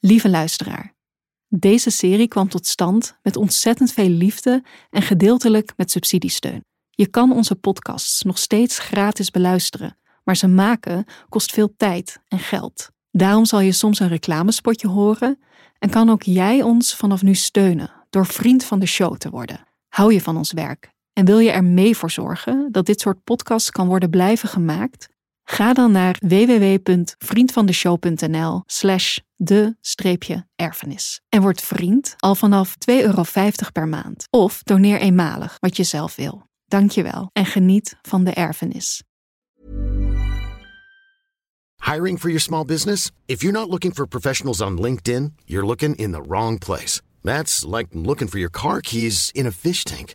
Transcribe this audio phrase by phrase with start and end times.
[0.00, 0.94] Lieve luisteraar,
[1.48, 6.64] deze serie kwam tot stand met ontzettend veel liefde en gedeeltelijk met subsidiesteun.
[6.90, 12.38] Je kan onze podcasts nog steeds gratis beluisteren, maar ze maken kost veel tijd en
[12.38, 12.90] geld.
[13.10, 15.38] Daarom zal je soms een reclamespotje horen
[15.78, 19.66] en kan ook jij ons vanaf nu steunen door vriend van de show te worden.
[19.88, 23.24] Hou je van ons werk en wil je er mee voor zorgen dat dit soort
[23.24, 25.08] podcasts kan worden blijven gemaakt?
[25.50, 33.22] Ga dan naar www.vriendvandeshow.nl slash de-erfenis en word vriend al vanaf 2,50 euro
[33.72, 34.26] per maand.
[34.30, 36.46] Of doneer eenmalig wat je zelf wil.
[36.64, 39.02] Dankjewel en geniet van de erfenis.
[41.84, 43.10] Hiring for your small business?
[43.26, 47.00] If you're not looking for professionals on LinkedIn, you're looking in the wrong place.
[47.22, 50.14] That's like looking for your car keys in a fish tank.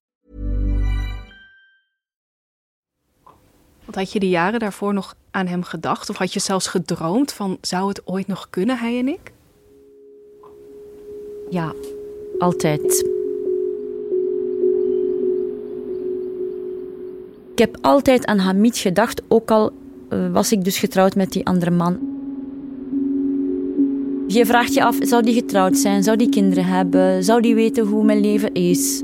[3.91, 6.09] Want had je de jaren daarvoor nog aan hem gedacht?
[6.09, 9.31] Of had je zelfs gedroomd van, zou het ooit nog kunnen, hij en ik?
[11.49, 11.73] Ja,
[12.39, 13.05] altijd.
[17.51, 19.71] Ik heb altijd aan Hamid gedacht, ook al
[20.09, 21.99] uh, was ik dus getrouwd met die andere man.
[24.27, 26.03] Je vraagt je af, zou die getrouwd zijn?
[26.03, 27.23] Zou die kinderen hebben?
[27.23, 29.01] Zou die weten hoe mijn leven is?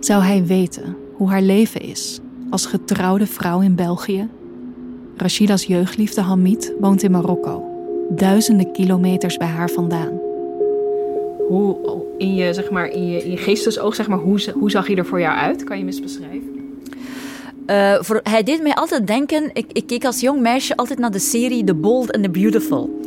[0.00, 2.20] Zou hij weten hoe haar leven is
[2.50, 4.28] als getrouwde vrouw in België?
[5.16, 7.64] Rashida's jeugdliefde Hamid woont in Marokko,
[8.10, 10.20] duizenden kilometers bij haar vandaan.
[11.48, 11.76] Hoe,
[12.18, 14.96] in je, zeg maar, in je, in je geestesoog, zeg maar, hoe, hoe zag hij
[14.96, 15.64] er voor jou uit?
[15.64, 16.49] Kan je eens beschrijven?
[17.70, 21.10] Uh, voor, hij deed mij altijd denken, ik, ik, keek als jong meisje altijd naar
[21.10, 23.00] de serie The Bold and the Beautiful.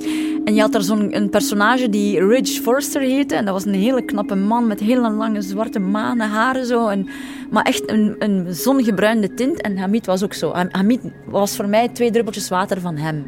[0.46, 3.36] En je had daar zo'n personage die Ridge Forrester heette.
[3.36, 6.88] En dat was een hele knappe man met hele lange zwarte manen haren zo.
[6.88, 7.08] En,
[7.52, 9.62] maar echt een, een zongebruinde tint.
[9.62, 10.54] En Hamid was ook zo.
[10.70, 13.26] Hamid was voor mij twee druppeltjes water van hem.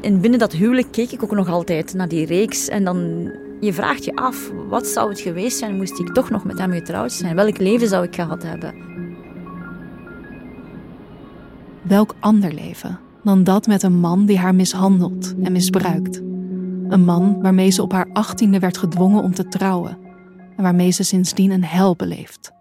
[0.00, 2.68] En binnen dat huwelijk keek ik ook nog altijd naar die reeks.
[2.68, 3.30] En dan
[3.62, 6.72] je vraagt je af, wat zou het geweest zijn moest ik toch nog met hem
[6.72, 7.34] getrouwd zijn?
[7.34, 8.74] Welk leven zou ik gehad hebben?
[11.82, 16.16] Welk ander leven dan dat met een man die haar mishandelt en misbruikt?
[16.88, 19.98] Een man waarmee ze op haar achttiende werd gedwongen om te trouwen
[20.56, 22.52] en waarmee ze sindsdien een hel beleeft.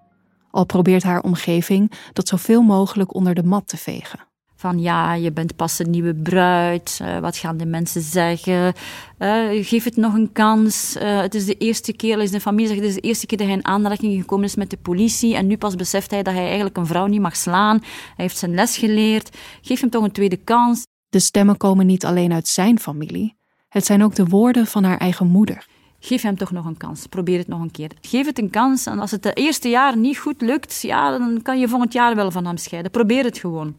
[0.51, 4.30] Al probeert haar omgeving dat zoveel mogelijk onder de mat te vegen.
[4.61, 6.99] Van ja, je bent pas een nieuwe bruid.
[7.01, 8.73] Uh, wat gaan de mensen zeggen?
[9.19, 10.95] Uh, geef het nog een kans.
[10.97, 13.37] Uh, het is de eerste keer, is de familie zegt, het is de eerste keer
[13.37, 15.35] dat hij in aanraking gekomen is met de politie.
[15.35, 17.77] En nu pas beseft hij dat hij eigenlijk een vrouw niet mag slaan.
[17.79, 19.37] Hij heeft zijn les geleerd.
[19.61, 20.83] Geef hem toch een tweede kans.
[21.09, 23.35] De stemmen komen niet alleen uit zijn familie.
[23.69, 25.67] Het zijn ook de woorden van haar eigen moeder.
[25.99, 27.07] Geef hem toch nog een kans.
[27.07, 27.91] Probeer het nog een keer.
[28.01, 28.85] Geef het een kans.
[28.85, 32.15] En als het de eerste jaar niet goed lukt, ja, dan kan je volgend jaar
[32.15, 32.91] wel van hem scheiden.
[32.91, 33.75] Probeer het gewoon.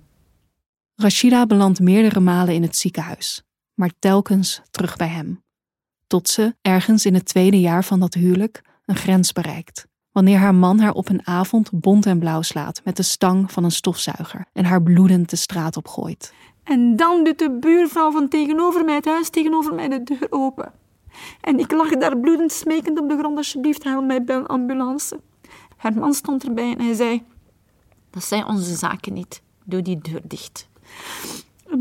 [0.94, 3.42] Rashida belandt meerdere malen in het ziekenhuis,
[3.75, 5.42] maar telkens terug bij hem.
[6.06, 9.86] Tot ze, ergens in het tweede jaar van dat huwelijk, een grens bereikt.
[10.12, 13.64] Wanneer haar man haar op een avond bont en blauw slaat met de stang van
[13.64, 16.34] een stofzuiger en haar bloedend de straat opgooit.
[16.62, 20.72] En dan doet de buurvrouw van tegenover mij het huis tegenover mij de deur open.
[21.41, 25.20] En ik lag daar bloedend smekend op de grond, alsjeblieft, haal mij bij een ambulance.
[25.76, 27.22] Haar man stond erbij en hij zei,
[28.11, 30.70] dat zijn onze zaken niet, doe die deur dicht.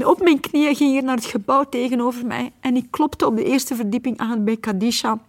[0.03, 3.43] Op mijn knieën ging ik naar het gebouw tegenover mij en ik klopte op de
[3.43, 5.19] eerste verdieping aan bij Kadisha.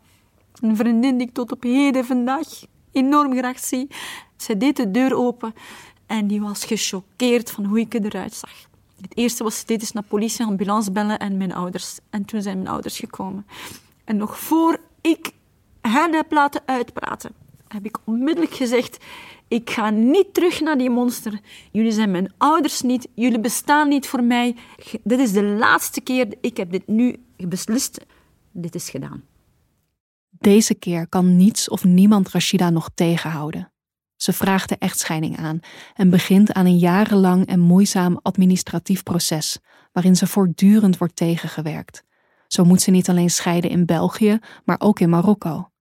[0.61, 2.47] Een vriendin die ik tot op heden vandaag
[2.93, 3.89] enorm graag zie.
[4.37, 5.55] Zij deed de deur open
[6.07, 8.71] en die was gechoqueerd van hoe ik eruit zag.
[9.01, 11.99] Het eerste wat ze deed naar politie, ambulance bellen en mijn ouders.
[12.11, 13.47] En toen zijn mijn ouders gekomen.
[14.05, 15.31] En nog voor ik
[15.81, 17.35] hen heb laten uitpraten,
[17.73, 19.05] heb ik onmiddellijk gezegd:
[19.49, 21.41] ik ga niet terug naar die monster.
[21.73, 23.09] Jullie zijn mijn ouders niet.
[23.15, 24.57] Jullie bestaan niet voor mij.
[25.05, 26.27] Dit is de laatste keer.
[26.41, 28.07] Ik heb dit nu beslist.
[28.53, 29.23] Dit is gedaan.
[30.31, 33.73] Deze keer kan niets of niemand Rashida nog tegenhouden.
[34.17, 35.61] Ze vraagt de echtscheiding aan
[35.95, 39.59] en begint aan een jarenlang en moeizaam administratief proces,
[39.93, 42.05] waarin ze voortdurend wordt tegengewerkt.
[42.47, 45.72] Zo moet ze niet alleen scheiden in België, maar ook in Marokko.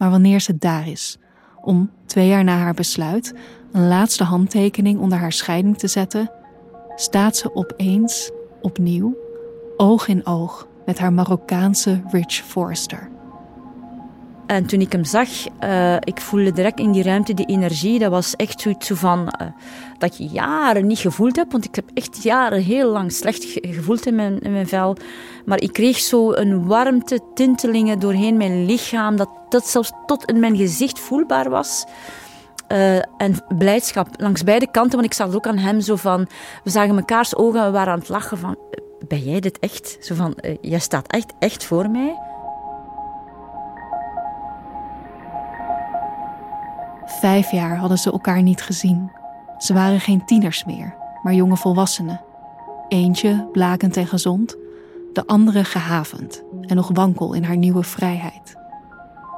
[0.00, 1.18] Maar wanneer ze daar is,
[1.62, 3.34] om twee jaar na haar besluit
[3.72, 6.30] een laatste handtekening onder haar scheiding te zetten,
[6.94, 8.30] staat ze opeens,
[8.60, 9.16] opnieuw,
[9.76, 13.10] oog in oog met haar Marokkaanse Rich Forrester.
[14.50, 15.28] En toen ik hem zag,
[15.64, 17.98] uh, ik voelde direct in die ruimte die energie.
[17.98, 19.46] Dat was echt zoiets van, uh,
[19.98, 21.52] dat je jaren niet gevoeld hebt.
[21.52, 24.96] Want ik heb echt jaren heel lang slecht gevoeld in mijn, in mijn vel.
[25.44, 29.16] Maar ik kreeg zo een warmte, tintelingen doorheen mijn lichaam.
[29.16, 31.84] Dat dat zelfs tot in mijn gezicht voelbaar was.
[32.68, 34.92] Uh, en blijdschap langs beide kanten.
[34.92, 36.26] Want ik zag ook aan hem zo van...
[36.64, 38.56] We zagen mekaars ogen en we waren aan het lachen van...
[39.08, 39.96] Ben jij dit echt?
[40.00, 42.29] Zo van, jij staat echt, echt voor mij.
[47.18, 49.10] Vijf jaar hadden ze elkaar niet gezien.
[49.58, 52.20] Ze waren geen tieners meer, maar jonge volwassenen.
[52.88, 54.56] Eentje blakend en gezond,
[55.12, 58.56] de andere gehavend en nog wankel in haar nieuwe vrijheid.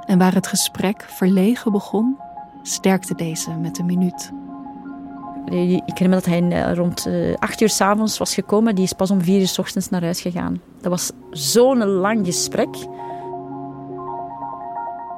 [0.07, 2.17] En waar het gesprek verlegen begon,
[2.63, 4.33] sterkte deze met een minuut.
[5.45, 8.75] Ik herinner me dat hij eh, rond eh, acht uur s'avonds was gekomen.
[8.75, 10.61] Die is pas om vier uur s ochtends naar huis gegaan.
[10.81, 12.77] Dat was zo'n lang gesprek.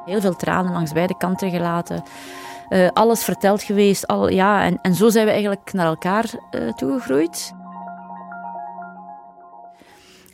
[0.04, 2.02] Heel veel tranen langs beide kanten gelaten.
[2.68, 4.06] Uh, alles verteld geweest.
[4.06, 7.52] Al, ja, en, en zo zijn we eigenlijk naar elkaar uh, toegegroeid.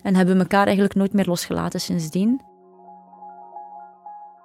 [0.03, 2.43] En hebben elkaar eigenlijk nooit meer losgelaten sindsdien.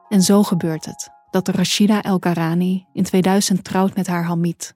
[0.09, 4.75] En zo gebeurt het dat Rashida El Karani in 2000 trouwt met haar Hamid.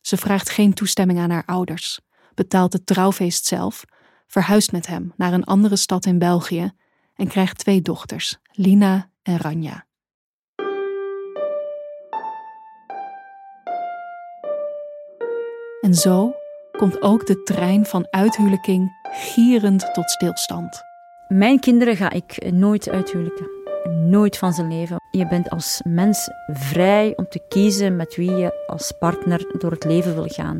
[0.00, 2.00] Ze vraagt geen toestemming aan haar ouders,
[2.34, 3.84] betaalt het trouwfeest zelf,
[4.26, 6.72] verhuist met hem naar een andere stad in België
[7.14, 9.88] en krijgt twee dochters, Lina en Ranja.
[15.90, 16.32] En zo
[16.72, 20.82] komt ook de trein van uithuwelijking gierend tot stilstand.
[21.28, 23.50] Mijn kinderen ga ik nooit uithuwelijken.
[24.08, 24.96] Nooit van zijn leven.
[25.10, 29.84] Je bent als mens vrij om te kiezen met wie je als partner door het
[29.84, 30.56] leven wil gaan.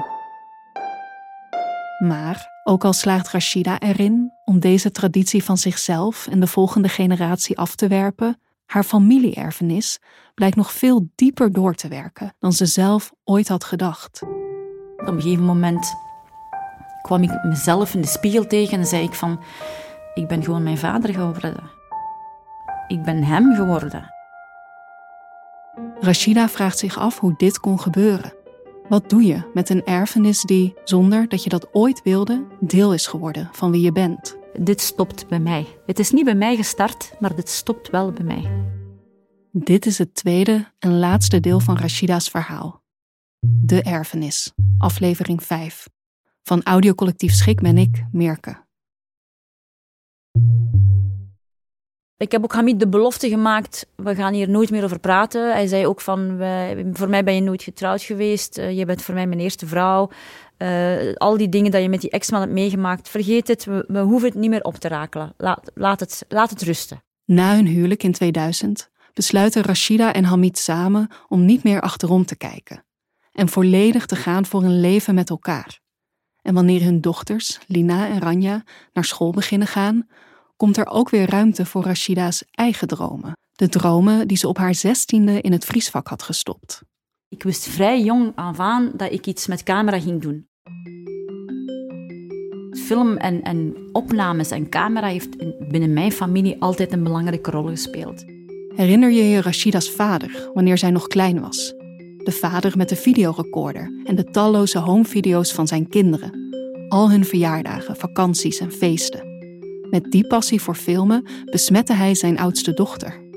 [1.99, 7.59] Maar ook al slaagt Rashida erin om deze traditie van zichzelf en de volgende generatie
[7.59, 9.99] af te werpen, haar familieerfenis
[10.35, 14.23] blijkt nog veel dieper door te werken dan ze zelf ooit had gedacht.
[15.00, 15.94] Op een gegeven moment
[17.02, 19.41] kwam ik mezelf in de spiegel tegen en zei ik van,
[20.14, 21.70] ik ben gewoon mijn vader geworden.
[22.88, 24.14] Ik ben hem geworden.
[26.00, 28.32] Rashida vraagt zich af hoe dit kon gebeuren.
[28.88, 33.06] Wat doe je met een erfenis die, zonder dat je dat ooit wilde, deel is
[33.06, 34.38] geworden van wie je bent?
[34.53, 35.67] Dit stopt bij mij.
[35.87, 38.50] Het is niet bij mij gestart, maar dit stopt wel bij mij.
[39.53, 42.80] Dit is het tweede en laatste deel van Rashida's verhaal.
[43.46, 45.88] De erfenis aflevering 5.
[46.42, 48.64] Van audiocollectief Schik ben ik, Mirke.
[52.16, 55.52] Ik heb ook Hamid de belofte gemaakt, we gaan hier nooit meer over praten.
[55.52, 56.37] Hij zei ook van,
[56.92, 60.10] voor mij ben je nooit getrouwd geweest, uh, je bent voor mij mijn eerste vrouw.
[60.58, 63.98] Uh, al die dingen dat je met die ex-man hebt meegemaakt, vergeet het, we, we,
[63.98, 65.34] hoeven het niet meer op te rakelen.
[65.36, 67.02] Laat, laat, het, laat het rusten.
[67.25, 72.36] Na hun huwelijk in 2000 besluiten Rashida en Hamid samen om niet meer achterom te
[72.36, 72.84] kijken
[73.32, 75.81] en volledig te gaan voor een leven met elkaar.
[76.43, 80.08] En wanneer hun dochters, Lina en Ranja, naar school beginnen gaan,
[80.56, 83.32] komt er ook weer ruimte voor Rashida's eigen dromen.
[83.53, 86.82] De dromen die ze op haar zestiende in het vriesvak had gestopt.
[87.29, 90.49] Ik wist vrij jong af aan dat ik iets met camera ging doen.
[92.70, 95.37] Film en, en opnames en camera heeft
[95.69, 98.25] binnen mijn familie altijd een belangrijke rol gespeeld.
[98.75, 101.75] Herinner je je Rashida's vader wanneer zij nog klein was?
[102.24, 106.48] De vader met de videorecorder en de talloze homevideo's van zijn kinderen.
[106.89, 109.29] Al hun verjaardagen, vakanties en feesten.
[109.91, 113.29] Met die passie voor filmen besmette hij zijn oudste dochter.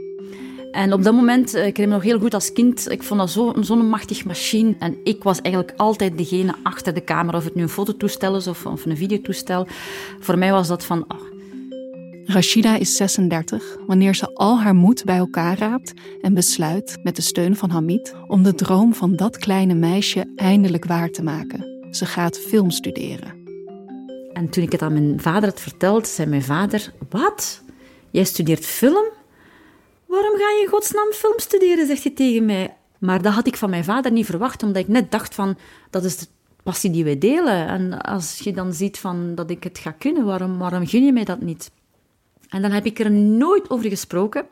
[0.72, 3.20] En op dat moment, eh, ik herinner me nog heel goed als kind, ik vond
[3.20, 4.76] dat zo'n zo machtig machine.
[4.80, 8.48] En ik was eigenlijk altijd degene achter de camera, of het nu een fototoestel is
[8.48, 9.68] of, of een videotoestel.
[10.20, 11.33] Voor mij was dat van, oh,
[12.26, 17.22] Rashida is 36 wanneer ze al haar moed bij elkaar raapt en besluit, met de
[17.22, 21.88] steun van Hamid, om de droom van dat kleine meisje eindelijk waar te maken.
[21.92, 23.42] Ze gaat film studeren.
[24.34, 27.64] En toen ik het aan mijn vader had verteld, zei mijn vader: Wat?
[28.12, 29.06] Jij studeert film?
[30.06, 31.88] Waarom ga je in godsnaam film studeren?
[31.88, 32.76] zegt hij tegen mij.
[33.00, 35.58] Maar dat had ik van mijn vader niet verwacht, omdat ik net dacht van
[35.90, 36.28] dat is de
[36.64, 37.68] passie die we delen.
[37.68, 41.14] En als je dan ziet van dat ik het ga kunnen, waarom, waarom gun je
[41.14, 41.72] mij dat niet?
[42.54, 44.46] En dan heb ik er nooit over gesproken.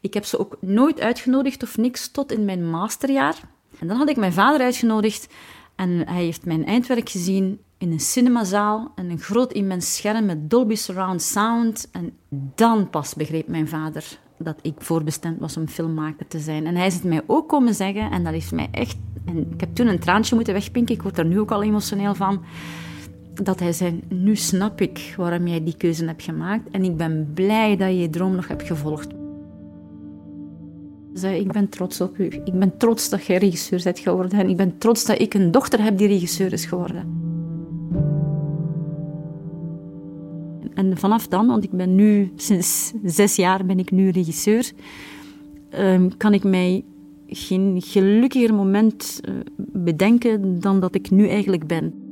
[0.00, 3.40] Ik heb ze ook nooit uitgenodigd of niks tot in mijn masterjaar.
[3.78, 5.28] En dan had ik mijn vader uitgenodigd
[5.74, 10.50] en hij heeft mijn eindwerk gezien in een cinemazaal en een groot immens scherm met
[10.50, 11.88] Dolby Surround Sound.
[11.92, 12.12] En
[12.54, 16.66] dan pas begreep mijn vader dat ik voorbestemd was om filmmaker te zijn.
[16.66, 18.96] En hij is het mij ook komen zeggen, en dat heeft mij echt...
[19.24, 22.14] En ik heb toen een traantje moeten wegpinken, ik word er nu ook al emotioneel
[22.14, 22.44] van.
[23.42, 26.70] Dat hij zei, nu snap ik waarom jij die keuze hebt gemaakt.
[26.70, 29.14] En ik ben blij dat je je droom nog hebt gevolgd.
[31.12, 32.24] Zei, ik ben trots op u.
[32.24, 34.38] Ik ben trots dat jij regisseur bent geworden.
[34.38, 37.24] En ik ben trots dat ik een dochter heb die regisseur is geworden.
[40.74, 44.72] En vanaf dan, want ik ben nu sinds zes jaar ben ik nu regisseur,
[45.70, 46.84] ehm, kan ik mij
[47.26, 52.05] geen gelukkiger moment eh, bedenken dan dat ik nu eigenlijk ben.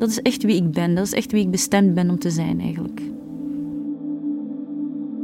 [0.00, 0.94] Dat is echt wie ik ben.
[0.94, 3.00] Dat is echt wie ik bestemd ben om te zijn eigenlijk.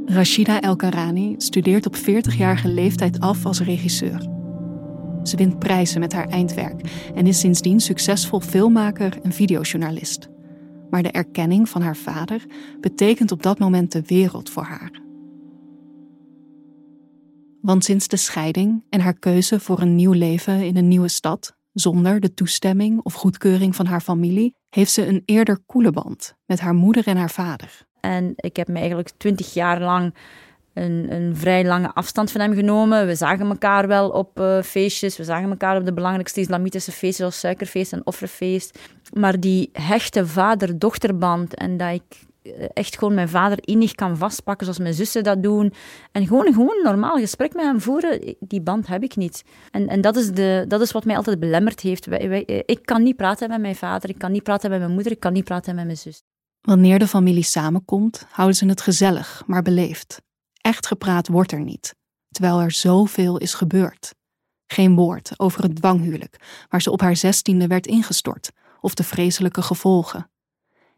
[0.05, 4.29] Rashida El Karani studeert op 40-jarige leeftijd af als regisseur.
[5.23, 6.81] Ze wint prijzen met haar eindwerk
[7.15, 10.29] en is sindsdien succesvol filmmaker en videojournalist
[10.91, 12.45] maar de erkenning van haar vader
[12.81, 15.03] betekent op dat moment de wereld voor haar.
[17.61, 21.56] Want sinds de scheiding en haar keuze voor een nieuw leven in een nieuwe stad,
[21.79, 26.61] zonder de toestemming of goedkeuring van haar familie, heeft ze een eerder koele band met
[26.61, 27.87] haar moeder en haar vader.
[28.01, 30.15] En ik heb me eigenlijk twintig jaar lang
[30.75, 33.07] een, een, vrij lange afstand van hem genomen.
[33.07, 37.17] We zagen elkaar wel op uh, feestjes, we zagen elkaar op de belangrijkste islamitische feesten,
[37.17, 38.79] zoals suikerfeest en offerfeest.
[39.13, 42.19] Maar die hechte vader-dochterband en dat ik eh,
[42.73, 45.73] echt gewoon mijn vader innig kan vastpakken, zoals mijn zussen dat doen.
[46.13, 49.45] En gewoon, gewoon een normaal gesprek met hem voeren, die band heb ik niet.
[49.71, 52.07] En, en dat, is de, dat is wat mij altijd belemmerd heeft.
[52.67, 55.21] ik kan niet praten met mijn vader, ik kan niet praten met mijn moeder, ik
[55.21, 56.23] kan niet praten met mijn zus.
[56.61, 60.23] Wanneer de familie samenkomt, houden ze het gezellig, maar beleefd.
[60.61, 61.95] Echt gepraat wordt er niet,
[62.29, 64.15] terwijl er zoveel is gebeurd.
[64.67, 68.51] Geen woord over het dwanghuwelijk, waar ze op haar zestiende werd ingestort,
[68.81, 70.31] of de vreselijke gevolgen.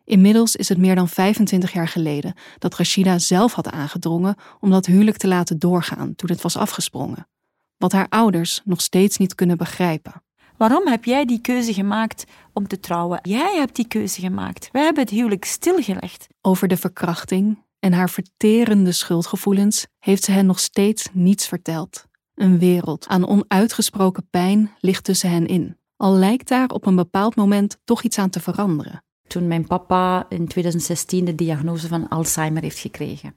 [0.09, 4.87] Inmiddels is het meer dan 25 jaar geleden dat Rashida zelf had aangedrongen om dat
[4.87, 7.29] huwelijk te laten doorgaan toen het was afgesprongen.
[7.77, 10.23] Wat haar ouders nog steeds niet kunnen begrijpen.
[10.57, 13.19] Waarom heb jij die keuze gemaakt om te trouwen?
[13.23, 14.69] Jij hebt die keuze gemaakt.
[14.73, 16.27] Wij hebben het huwelijk stilgelegd.
[16.41, 22.07] Over de verkrachting en haar verterende schuldgevoelens heeft ze hen nog steeds niets verteld.
[22.35, 27.37] Een wereld aan onuitgesproken pijn ligt tussen hen in, al lijkt daar op een bepaald
[27.37, 29.03] moment toch iets aan te veranderen.
[29.28, 33.35] Toen mijn papa in 2016 de diagnose van Alzheimer heeft gekregen.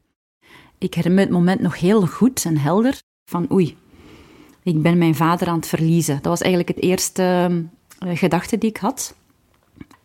[0.78, 3.78] Ik herinner het moment nog heel goed en helder van oei,
[4.64, 6.16] ik ben mijn vader aan het verliezen.
[6.16, 7.50] Dat was eigenlijk het eerste
[8.06, 9.16] uh, gedachte die ik had.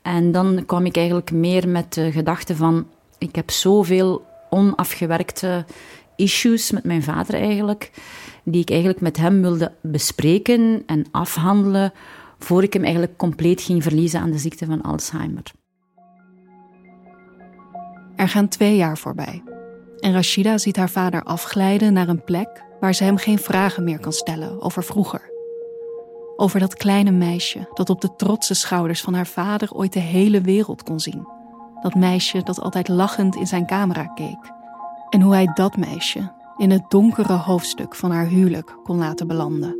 [0.03, 2.87] En dan kwam ik eigenlijk meer met de gedachte van
[3.19, 5.65] ik heb zoveel onafgewerkte
[6.17, 7.91] issues met mijn vader eigenlijk,
[8.45, 11.93] die ik eigenlijk met hem wilde bespreken en afhandelen,
[12.39, 15.43] voor ik hem eigenlijk compleet ging verliezen aan de ziekte van Alzheimer.
[18.17, 19.43] Er gaan twee jaar voorbij.
[19.99, 24.01] En Rashida ziet haar vader afglijden naar een plek waar ze hem geen vragen meer
[24.01, 25.31] kan stellen over vroeger.
[26.37, 30.41] Over dat kleine meisje dat op de trotse schouders van haar vader ooit de hele
[30.41, 31.27] wereld kon zien.
[31.81, 34.53] Dat meisje dat altijd lachend in zijn camera keek.
[35.11, 39.77] En hoe hij dat meisje in het donkere hoofdstuk van haar huwelijk kon laten belanden.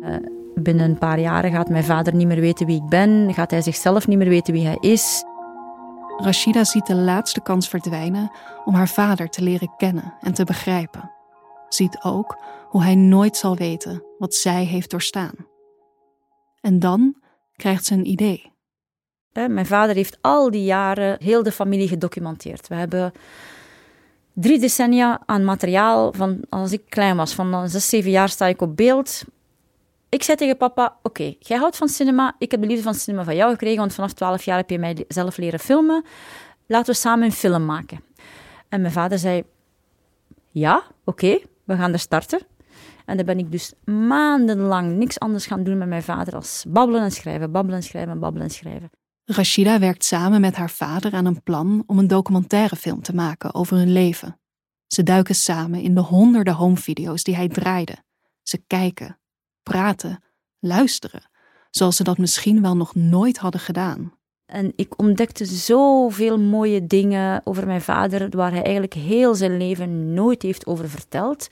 [0.00, 0.14] Uh,
[0.54, 3.62] binnen een paar jaren gaat mijn vader niet meer weten wie ik ben, gaat hij
[3.62, 5.24] zichzelf niet meer weten wie hij is.
[6.22, 8.30] Rashida ziet de laatste kans verdwijnen
[8.64, 11.10] om haar vader te leren kennen en te begrijpen.
[11.68, 15.34] Ziet ook hoe hij nooit zal weten wat zij heeft doorstaan.
[16.60, 17.16] En dan
[17.56, 18.52] krijgt ze een idee.
[19.32, 22.68] Mijn vader heeft al die jaren heel de familie gedocumenteerd.
[22.68, 23.12] We hebben
[24.32, 27.34] drie decennia aan materiaal van als ik klein was.
[27.34, 29.24] Van zes, zeven jaar sta ik op beeld.
[30.10, 32.34] Ik zei tegen papa, oké, jij houdt van cinema.
[32.38, 34.78] Ik heb de liefde van cinema van jou gekregen, want vanaf twaalf jaar heb je
[34.78, 36.04] mij zelf leren filmen.
[36.66, 38.00] Laten we samen een film maken.
[38.68, 39.42] En mijn vader zei,
[40.50, 42.40] ja, oké, we gaan er starten.
[43.04, 47.02] En dan ben ik dus maandenlang niks anders gaan doen met mijn vader als babbelen
[47.02, 48.90] en schrijven, babbelen en schrijven, babbelen en schrijven.
[49.24, 53.76] Rashida werkt samen met haar vader aan een plan om een documentairefilm te maken over
[53.76, 54.40] hun leven.
[54.86, 57.96] Ze duiken samen in de honderden homevideo's die hij draaide.
[58.42, 59.19] Ze kijken,
[59.62, 60.22] praten,
[60.58, 61.30] luisteren,
[61.70, 64.18] zoals ze dat misschien wel nog nooit hadden gedaan.
[64.46, 70.14] En ik ontdekte zoveel mooie dingen over mijn vader, waar hij eigenlijk heel zijn leven
[70.14, 71.48] nooit heeft over verteld.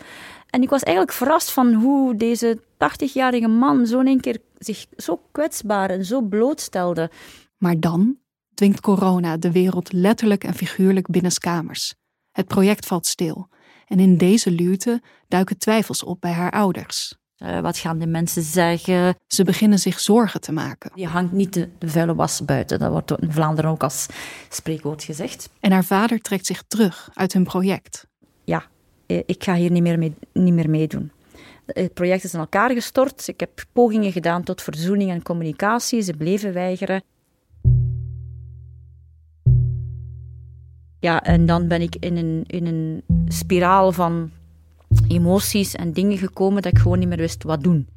[0.50, 4.86] En ik was eigenlijk verrast van hoe deze 80-jarige man zo in één keer zich
[4.96, 7.10] zo kwetsbaar en zo blootstelde.
[7.56, 8.16] Maar dan
[8.54, 11.94] dwingt corona de wereld letterlijk en figuurlijk binnenskamers.
[12.32, 13.48] Het project valt stil
[13.86, 17.14] En in deze luwte duiken twijfels op bij haar ouders.
[17.38, 19.16] Uh, wat gaan de mensen zeggen?
[19.26, 20.90] Ze beginnen zich zorgen te maken.
[20.94, 22.78] Je hangt niet de, de, vuile was buiten.
[22.78, 24.06] Dat wordt in Vlaanderen ook als
[24.48, 25.50] spreekwoord gezegd.
[25.60, 28.06] En haar vader trekt zich terug uit hun project.
[28.44, 28.64] Ja,
[29.06, 31.10] eh, ik ga hier niet meer, mee, niet meer meedoen.
[31.66, 33.28] Het project is in elkaar gestort.
[33.28, 36.00] Ik heb pogingen gedaan tot verzoening en communicatie.
[36.00, 37.02] Ze bleven weigeren.
[41.00, 44.30] Ja, en dan ben ik in een, in een spiraal van
[45.08, 47.88] emoties en dingen gekomen dat ik gewoon niet meer wist wat doen.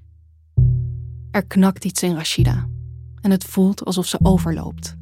[1.32, 2.68] Er knakt iets in Rashida
[3.22, 4.96] en het voelt alsof ze overloopt.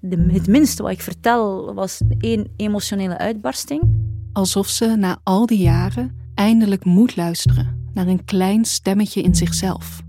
[0.00, 3.82] De, het minste wat ik vertel was één emotionele uitbarsting.
[4.32, 10.02] Alsof ze na al die jaren eindelijk moet luisteren naar een klein stemmetje in zichzelf.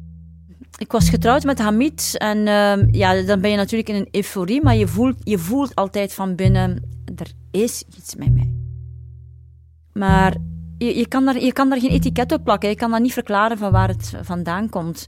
[0.77, 4.63] Ik was getrouwd met Hamid en uh, ja, dan ben je natuurlijk in een euforie,
[4.63, 6.83] maar je voelt, je voelt altijd van binnen,
[7.15, 8.53] er is iets met mij.
[9.93, 10.35] Maar
[10.79, 13.13] je, je, kan daar, je kan daar geen etiket op plakken, je kan dat niet
[13.13, 15.07] verklaren van waar het vandaan komt.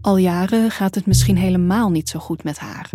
[0.00, 2.90] Al jaren gaat het misschien helemaal niet zo goed met haar.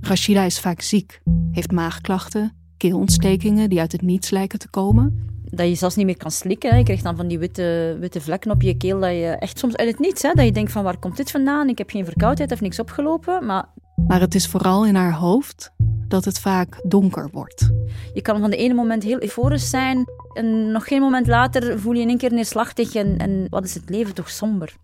[0.00, 5.68] Rashida is vaak ziek, heeft maagklachten, keelontstekingen die uit het niets lijken te komen dat
[5.68, 6.78] je zelfs niet meer kan slikken.
[6.78, 9.76] Je krijgt dan van die witte, witte vlekken op je keel, dat je echt soms
[9.76, 11.68] uit het niets, hè, dat je denkt van waar komt dit vandaan?
[11.68, 13.66] Ik heb geen verkoudheid, of niks opgelopen, maar...
[14.06, 15.72] Maar het is vooral in haar hoofd
[16.08, 17.70] dat het vaak donker wordt.
[18.12, 21.92] Je kan van de ene moment heel euforisch zijn en nog geen moment later voel
[21.92, 24.76] je in één keer neerslachtig en, en wat is het leven toch somber.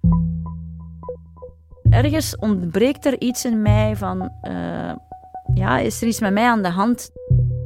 [1.90, 4.92] Ergens ontbreekt er iets in mij van, uh,
[5.54, 7.10] ja, is er iets met mij aan de hand?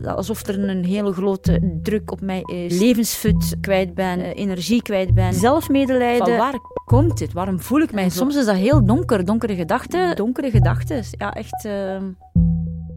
[0.05, 2.79] Alsof er een hele grote druk op mij is.
[2.79, 5.35] Levensfut kwijt ben, eh, energie kwijt ben.
[5.35, 6.27] Zelfmedelijden.
[6.27, 7.33] Van waar komt dit?
[7.33, 8.19] Waarom voel ik mij zo?
[8.19, 9.25] Soms is dat heel donker.
[9.25, 10.17] Donkere gedachten.
[10.17, 11.03] Donkere gedachten.
[11.11, 11.65] Ja, echt...
[11.65, 11.97] Uh,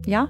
[0.01, 0.29] ja.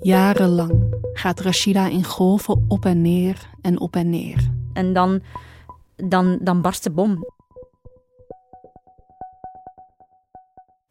[0.00, 4.50] Jarenlang gaat Rashida in golven op en neer en op en neer.
[4.72, 5.20] En dan,
[5.96, 7.24] dan, dan barst de bom.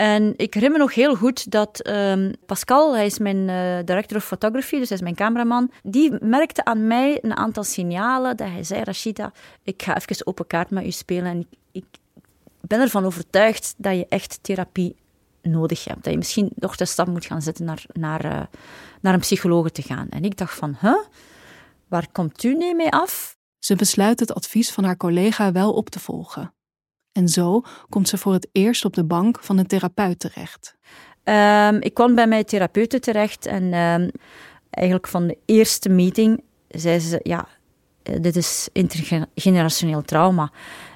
[0.02, 4.18] En ik herinner me nog heel goed dat um, Pascal, hij is mijn uh, director
[4.18, 8.48] of photography, dus hij is mijn cameraman, die merkte aan mij een aantal signalen dat
[8.48, 9.32] hij zei, Rashida,
[9.64, 11.86] ik ga even open kaart met u spelen en ik,
[12.62, 14.96] ben ervan overtuigd dat je echt therapie
[15.42, 16.04] nodig hebt.
[16.04, 18.42] Dat je misschien nog de stap moet gaan zetten naar, naar, uh,
[19.02, 20.10] naar een psycholoog te gaan.
[20.10, 21.04] En ik dacht van, huh?
[21.88, 23.38] Waar komt u nu mee af?
[23.60, 26.54] Ze besluit het advies van haar collega wel op te volgen.
[27.12, 30.76] En zo komt ze voor het eerst op de bank van een therapeut terecht.
[31.24, 34.12] Um, ik kwam bij mijn therapeute terecht en um,
[34.70, 37.48] eigenlijk van de eerste meeting zei ze: Ja,
[38.04, 40.52] eh, dit is intergenerationeel trauma.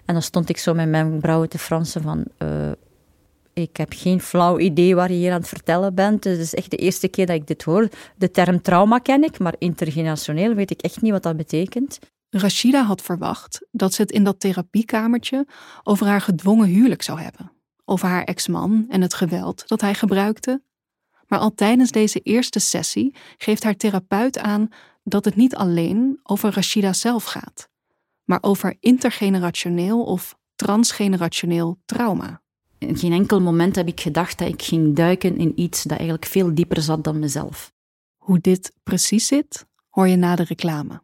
[0.06, 2.26] En dan stond ik zo met mijn wenkbrauwen te fransen van...
[2.38, 2.72] Uh,
[3.54, 6.24] ik heb geen flauw idee waar je hier aan het vertellen bent.
[6.24, 7.90] Het is echt de eerste keer dat ik dit hoor.
[8.16, 12.00] De term trauma ken ik, maar intergenerationeel weet ik echt niet wat dat betekent.
[12.38, 15.48] Rashida had verwacht dat ze het in dat therapiekamertje
[15.84, 17.52] over haar gedwongen huwelijk zou hebben,
[17.86, 20.62] over haar ex-man en het geweld dat hij gebruikte.
[21.28, 24.70] Maar al tijdens deze eerste sessie geeft haar therapeut aan
[25.04, 27.70] dat het niet alleen over Rashida zelf gaat,
[28.24, 32.42] maar over intergenerationeel of transgenerationeel trauma.
[32.78, 36.26] In geen enkel moment heb ik gedacht dat ik ging duiken in iets dat eigenlijk
[36.26, 37.74] veel dieper zat dan mezelf.
[38.18, 41.04] Hoe dit precies zit, hoor je na de reclame.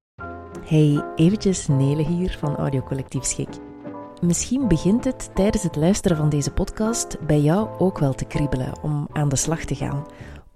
[0.71, 3.49] Hey, eventjes Nele hier van Audiocollectief Schik.
[4.21, 8.73] Misschien begint het tijdens het luisteren van deze podcast bij jou ook wel te kriebelen
[8.81, 10.05] om aan de slag te gaan,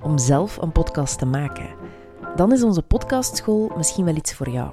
[0.01, 1.75] om zelf een podcast te maken.
[2.35, 4.71] Dan is onze podcastschool misschien wel iets voor jou.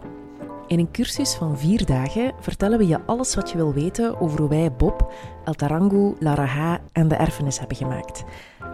[0.66, 4.38] In een cursus van vier dagen vertellen we je alles wat je wil weten over
[4.38, 5.12] hoe wij Bob,
[5.44, 8.24] El Tarangu, Lara en de erfenis hebben gemaakt.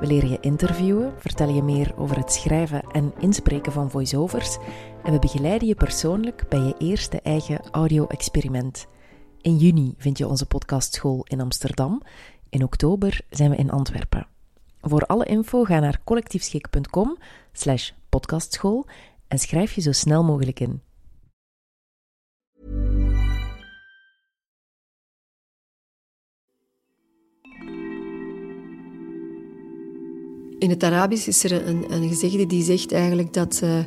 [0.01, 4.59] We leren je interviewen, vertellen je meer over het schrijven en inspreken van voiceovers
[5.09, 8.87] en we begeleiden je persoonlijk bij je eerste eigen audio-experiment.
[9.41, 12.03] In juni vind je onze podcastschool in Amsterdam.
[12.49, 14.27] In oktober zijn we in Antwerpen.
[14.81, 17.19] Voor alle info ga naar collectiefschik.com
[17.53, 18.87] slash podcastschool
[19.29, 20.83] en schrijf je zo snel mogelijk in.
[30.59, 33.85] In het Arabisch is er een, een gezegde die zegt eigenlijk dat uh,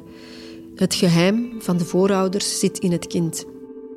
[0.81, 3.45] het geheim van de voorouders zit in het kind.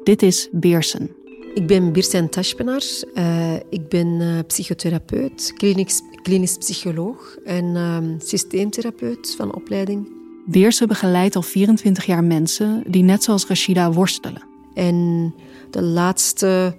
[0.03, 1.11] Dit is Beersen.
[1.55, 2.83] Ik ben Birsen Tashpenar.
[3.15, 10.13] Uh, ik ben uh, psychotherapeut, klinisch, klinisch psycholoog en uh, systeemtherapeut van opleiding.
[10.47, 14.43] Beersen begeleidt al 24 jaar mensen die net zoals Rashida worstelen.
[14.75, 15.35] En
[15.71, 16.77] de laatste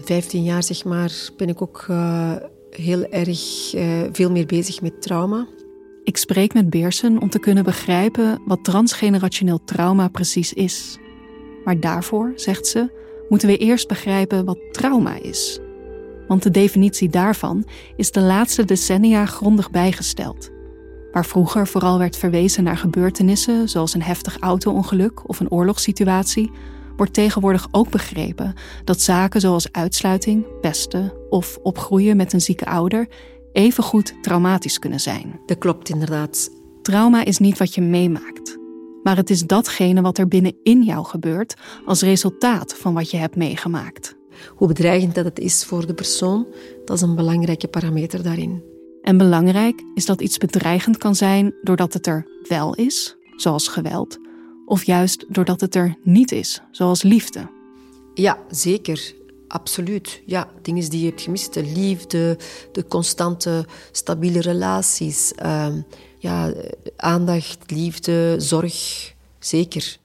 [0.00, 1.86] 15 jaar zeg maar, ben ik ook
[2.70, 3.70] heel erg
[4.12, 5.46] veel meer bezig met trauma.
[6.06, 10.98] Ik spreek met Beersen om te kunnen begrijpen wat transgenerationeel trauma precies is.
[11.64, 12.90] Maar daarvoor, zegt ze,
[13.28, 15.60] moeten we eerst begrijpen wat trauma is.
[16.28, 17.66] Want de definitie daarvan
[17.96, 20.50] is de laatste decennia grondig bijgesteld.
[21.12, 26.50] Waar vroeger vooral werd verwezen naar gebeurtenissen zoals een heftig auto-ongeluk of een oorlogssituatie,
[26.96, 33.08] wordt tegenwoordig ook begrepen dat zaken zoals uitsluiting, pesten of opgroeien met een zieke ouder
[33.56, 35.40] evengoed traumatisch kunnen zijn.
[35.46, 36.50] Dat klopt inderdaad.
[36.82, 38.56] Trauma is niet wat je meemaakt,
[39.02, 43.36] maar het is datgene wat er binnenin jou gebeurt als resultaat van wat je hebt
[43.36, 44.16] meegemaakt.
[44.48, 46.46] Hoe bedreigend dat het is voor de persoon,
[46.84, 48.62] dat is een belangrijke parameter daarin.
[49.02, 54.18] En belangrijk is dat iets bedreigend kan zijn doordat het er wel is, zoals geweld,
[54.64, 57.48] of juist doordat het er niet is, zoals liefde.
[58.14, 59.14] Ja, zeker.
[59.48, 60.22] Absoluut.
[60.26, 61.54] Ja, dingen die je hebt gemist.
[61.54, 62.38] De liefde,
[62.72, 65.32] de constante, stabiele relaties.
[65.42, 65.66] Uh,
[66.18, 66.52] ja,
[66.96, 69.96] aandacht, liefde, zorg, zeker.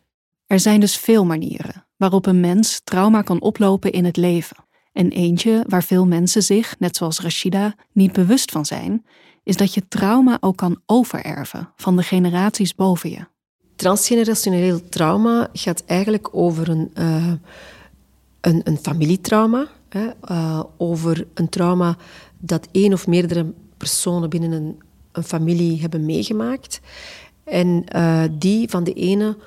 [0.48, 4.58] Er zijn dus veel manieren waarop een mens trauma kan oplopen in het leven.
[4.94, 9.06] En eentje waar veel mensen zich, net zoals Rashida, niet bewust van zijn,
[9.44, 13.28] is dat je trauma ook kan overerven van de generaties boven je.
[13.76, 17.32] Transgenerationeel trauma gaat eigenlijk over een, uh,
[18.42, 21.98] een, een, familietrauma, hè, uh, over een trauma
[22.40, 26.80] dat één of meerdere personen binnen een een familie hebben meegemaakt.
[27.44, 29.38] En uh, die van de ene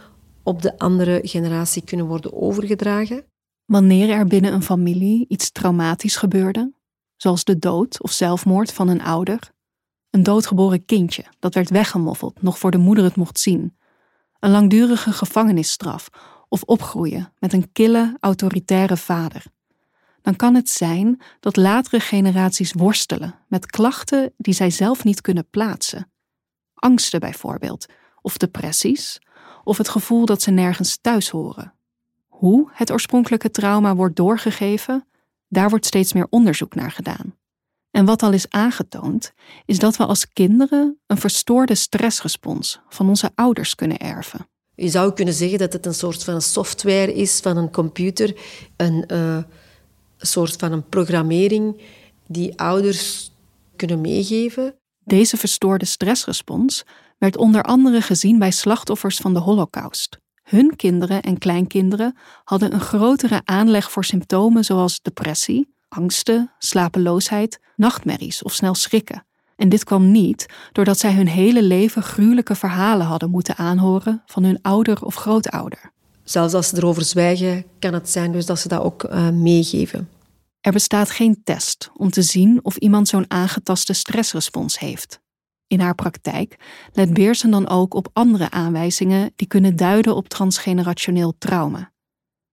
[0.43, 3.25] op de andere generatie kunnen worden overgedragen.
[3.65, 6.73] Wanneer er binnen een familie iets traumatisch gebeurde,
[7.17, 9.51] zoals de dood of zelfmoord van een ouder,
[10.11, 13.77] een doodgeboren kindje dat werd weggemoffeld nog voor de moeder het mocht zien,
[14.41, 16.09] een langdurige gevangenisstraf
[16.55, 19.45] of opgroeien met een kille, autoritaire vader,
[20.23, 25.49] dan kan het zijn dat latere generaties worstelen met klachten die zij zelf niet kunnen
[25.51, 26.13] plaatsen.
[26.75, 27.87] Angsten bijvoorbeeld,
[28.21, 29.21] of depressies,
[29.65, 31.75] of het gevoel dat ze nergens thuis horen.
[32.27, 35.09] Hoe het oorspronkelijke trauma wordt doorgegeven,
[35.49, 37.35] daar wordt steeds meer onderzoek naar gedaan.
[37.91, 39.33] En wat al is aangetoond,
[39.65, 44.49] is dat we als kinderen een verstoorde stressrespons van onze ouders kunnen erven.
[44.75, 48.37] Je zou kunnen zeggen dat het een soort van software is van een computer,
[48.77, 49.05] een.
[49.13, 49.39] Uh
[50.25, 51.83] een soort van een programmering
[52.27, 53.33] die ouders
[53.77, 54.79] kunnen meegeven.
[55.05, 56.85] Deze verstoorde stressrespons
[57.19, 60.19] werd onder andere gezien bij slachtoffers van de Holocaust.
[60.43, 68.43] Hun kinderen en kleinkinderen hadden een grotere aanleg voor symptomen zoals depressie, angsten, slapeloosheid, nachtmerries
[68.43, 69.27] of snel schrikken.
[69.57, 74.45] En dit kwam niet doordat zij hun hele leven gruwelijke verhalen hadden moeten aanhoren van
[74.45, 75.93] hun ouder of grootouder.
[76.25, 80.09] Zelfs als ze erover zwijgen, kan het zijn dus dat ze dat ook uh, meegeven.
[80.61, 85.21] Er bestaat geen test om te zien of iemand zo'n aangetaste stressrespons heeft.
[85.67, 86.57] In haar praktijk
[86.93, 91.93] let Beersen dan ook op andere aanwijzingen die kunnen duiden op transgenerationeel trauma.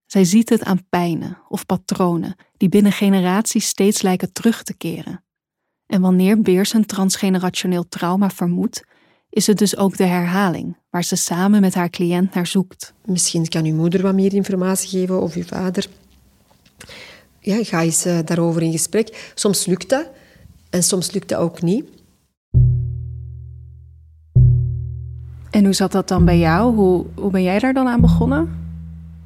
[0.06, 5.24] Zij ziet het aan pijnen of patronen die binnen generaties steeds lijken terug te keren.
[5.91, 8.84] En wanneer Beersen transgenerationeel trauma vermoedt,
[9.30, 12.93] is het dus ook de herhaling waar ze samen met haar cliënt naar zoekt.
[13.06, 15.88] Misschien kan uw moeder wat meer informatie geven of uw vader
[17.41, 19.32] ja, ga eens uh, daarover in gesprek.
[19.36, 20.10] Soms lukt dat
[20.69, 21.86] en soms lukt dat ook niet.
[25.49, 26.75] En hoe zat dat dan bij jou?
[26.75, 28.39] Hoe, hoe ben jij daar dan aan begonnen?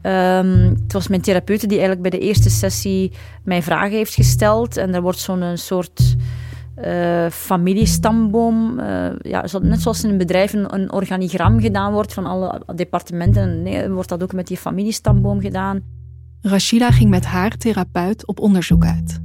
[0.02, 3.12] Um, het was mijn therapeute die eigenlijk bij de eerste sessie
[3.44, 4.78] mij vragen heeft gesteld.
[4.78, 6.16] En er wordt zo'n soort
[6.84, 8.80] uh, familiestamboom.
[8.80, 13.90] Uh, ja, net zoals in een bedrijf een, organigram gedaan wordt van alle departementen, nee,
[13.90, 15.82] wordt dat ook met die familiestamboom gedaan.
[16.42, 19.20] Rashida ging met haar therapeut op onderzoek uit.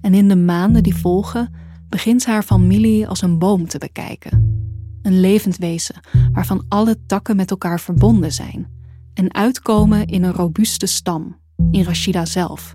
[0.00, 1.54] En in de maanden die volgen
[1.88, 4.60] begint haar familie als een boom te bekijken.
[5.02, 6.00] Een levend wezen
[6.32, 8.66] waarvan alle takken met elkaar verbonden zijn
[9.14, 11.36] en uitkomen in een robuuste stam,
[11.70, 12.74] in Rashida zelf.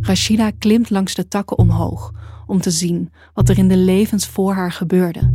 [0.00, 2.12] Rashida klimt langs de takken omhoog
[2.48, 5.34] om te zien wat er in de levens voor haar gebeurde,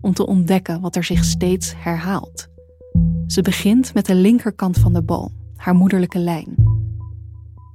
[0.00, 2.48] om te ontdekken wat er zich steeds herhaalt.
[3.26, 6.54] Ze begint met de linkerkant van de boom, haar moederlijke lijn.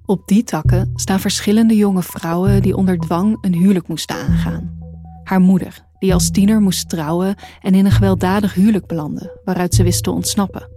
[0.05, 4.77] Op die takken staan verschillende jonge vrouwen die onder dwang een huwelijk moesten aangaan.
[5.23, 9.83] Haar moeder, die als tiener moest trouwen en in een gewelddadig huwelijk belandde, waaruit ze
[9.83, 10.69] wist te ontsnappen.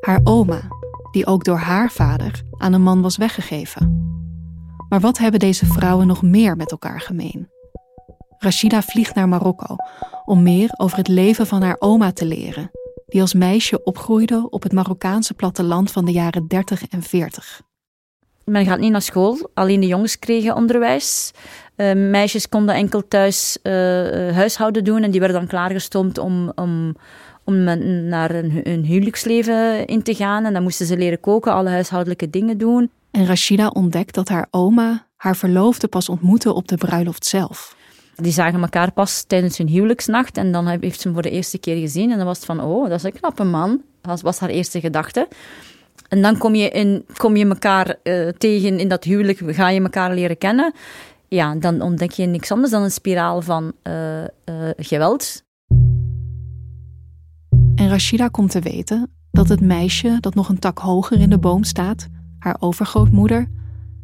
[0.00, 0.60] Haar oma,
[1.10, 4.04] die ook door haar vader aan een man was weggegeven.
[4.96, 7.48] Maar wat hebben deze vrouwen nog meer met elkaar gemeen?
[8.38, 9.76] Rashida vliegt naar Marokko
[10.24, 12.70] om meer over het leven van haar oma te leren,
[13.06, 17.62] die als meisje opgroeide op het Marokkaanse platteland van de jaren 30 en 40.
[18.44, 21.30] Men gaat niet naar school, alleen de jongens kregen onderwijs.
[21.76, 23.72] Uh, meisjes konden enkel thuis uh,
[24.34, 26.96] huishouden doen en die werden dan klaargestoomd om, om,
[27.44, 27.62] om
[28.08, 30.44] naar een, een huwelijksleven in te gaan.
[30.44, 32.90] En dan moesten ze leren koken, alle huishoudelijke dingen doen.
[33.16, 37.76] En Rashida ontdekt dat haar oma haar verloofde pas ontmoette op de bruiloft zelf.
[38.14, 41.58] Die zagen elkaar pas tijdens hun huwelijksnacht en dan heeft ze hem voor de eerste
[41.58, 42.10] keer gezien.
[42.10, 43.82] En dan was het van, oh, dat is een knappe man.
[44.00, 45.28] Dat was haar eerste gedachte.
[46.08, 49.80] En dan kom je, in, kom je elkaar uh, tegen in dat huwelijk, ga je
[49.80, 50.72] elkaar leren kennen.
[51.28, 54.26] Ja, dan ontdek je niks anders dan een spiraal van uh, uh,
[54.76, 55.42] geweld.
[57.74, 61.38] En Rashida komt te weten dat het meisje dat nog een tak hoger in de
[61.38, 62.08] boom staat,
[62.46, 63.48] haar overgrootmoeder,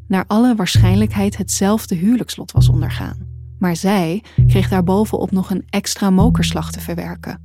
[0.08, 3.16] naar alle waarschijnlijkheid hetzelfde huwelijkslot was ondergaan.
[3.58, 7.40] Maar zij kreeg daarbovenop nog een extra mokerslag te verwerken.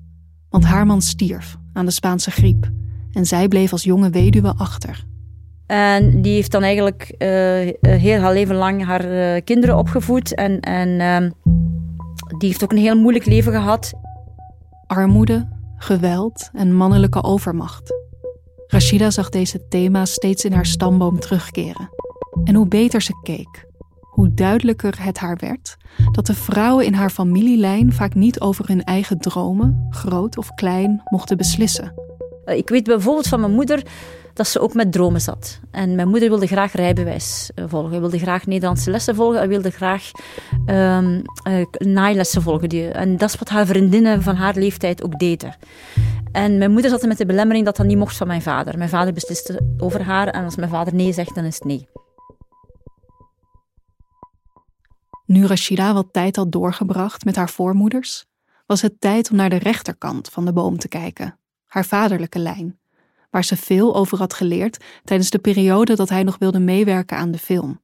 [0.49, 2.69] Want haar man stierf aan de Spaanse griep
[3.11, 5.05] en zij bleef als jonge weduwe achter.
[5.65, 7.27] En die heeft dan eigenlijk uh,
[7.99, 10.35] heel haar leven lang haar uh, kinderen opgevoed.
[10.35, 11.29] En, en uh,
[12.37, 13.93] die heeft ook een heel moeilijk leven gehad.
[14.87, 18.06] Armoede, geweld en mannelijke overmacht.
[18.67, 21.89] Rashida zag deze thema's steeds in haar stamboom terugkeren.
[22.43, 23.65] En hoe beter ze keek,
[24.01, 25.77] hoe duidelijker het haar werd
[26.11, 31.01] dat de vrouwen in haar familielijn vaak niet over hun eigen dromen, groot of klein,
[31.05, 31.93] mochten beslissen.
[32.45, 33.83] Eh, ik weet bijvoorbeeld van mijn moeder
[34.37, 35.59] dat ze ook met dromen zat.
[35.71, 37.91] En mijn moeder wilde graag rijbewijs eh, volgen.
[37.91, 39.37] Hij wilde graag Nederlandse lessen volgen.
[39.37, 40.11] Hij wilde graag
[40.65, 41.21] um,
[41.77, 42.93] naailessen volgen.
[42.93, 45.55] En dat is wat haar vriendinnen van haar leeftijd ook deden.
[46.31, 48.77] En mijn moeder zat met de belemmering dat dat niet mocht van mijn vader.
[48.77, 51.87] Mijn vader besliste over haar en als mijn vader nee zegt, dan is het nee.
[55.25, 58.25] Nu Rashida wat tijd had doorgebracht met haar voormoeders,
[58.65, 62.79] was het tijd om naar de rechterkant van de boom te kijken, haar vaderlijke lijn,
[63.29, 67.31] waar ze veel over had geleerd tijdens de periode dat hij nog wilde meewerken aan
[67.31, 67.81] de film.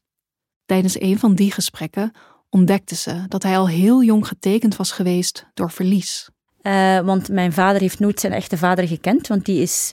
[0.66, 2.12] Tijdens een van die gesprekken
[2.50, 6.30] ontdekte ze dat hij al heel jong getekend was geweest door verlies.
[6.62, 9.92] Uh, want mijn vader heeft nooit zijn echte vader gekend, want die is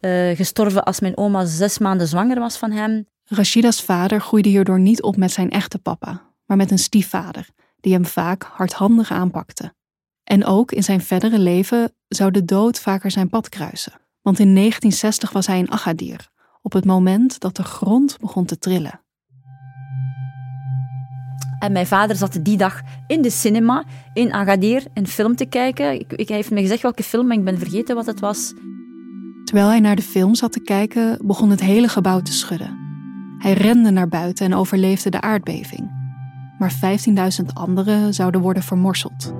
[0.00, 3.06] uh, gestorven als mijn oma zes maanden zwanger was van hem.
[3.24, 7.48] Rashida's vader groeide hierdoor niet op met zijn echte papa, maar met een stiefvader,
[7.80, 9.74] die hem vaak hardhandig aanpakte.
[10.24, 14.01] En ook in zijn verdere leven zou de dood vaker zijn pad kruisen.
[14.22, 16.28] Want in 1960 was hij in Agadir,
[16.62, 19.00] op het moment dat de grond begon te trillen.
[21.58, 26.00] En mijn vader zat die dag in de cinema in Agadir een film te kijken.
[26.00, 28.52] Ik, ik, hij heeft me gezegd welke film, maar ik ben vergeten wat het was.
[29.44, 32.78] Terwijl hij naar de film zat te kijken, begon het hele gebouw te schudden.
[33.38, 36.00] Hij rende naar buiten en overleefde de aardbeving
[36.62, 36.74] maar
[37.40, 39.34] 15.000 anderen zouden worden vermorseld.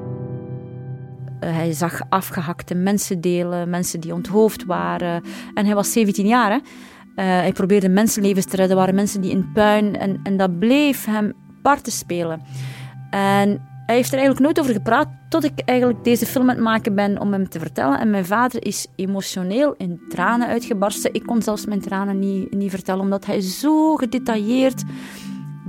[1.43, 5.23] Eh, hij zag afgehakte mensendelen, mensen die onthoofd waren.
[5.55, 6.53] En hij was 17 jaar.
[6.53, 6.61] Uh,
[7.15, 8.77] hij probeerde mensenlevens te redden.
[8.77, 9.99] Waren mensen die in puin.
[9.99, 11.33] En, en dat bleef hem
[11.83, 12.41] te spelen.
[13.11, 13.49] En
[13.87, 16.95] hij heeft er eigenlijk nooit over gepraat tot ik eigenlijk deze film aan het maken
[16.95, 18.01] ben om hem te vertellen.
[18.01, 21.15] En mijn vader is emotioneel in tranen uitgebarsten.
[21.15, 24.83] Ik kon zelfs mijn tranen niet, niet vertellen, omdat hij zo gedetailleerd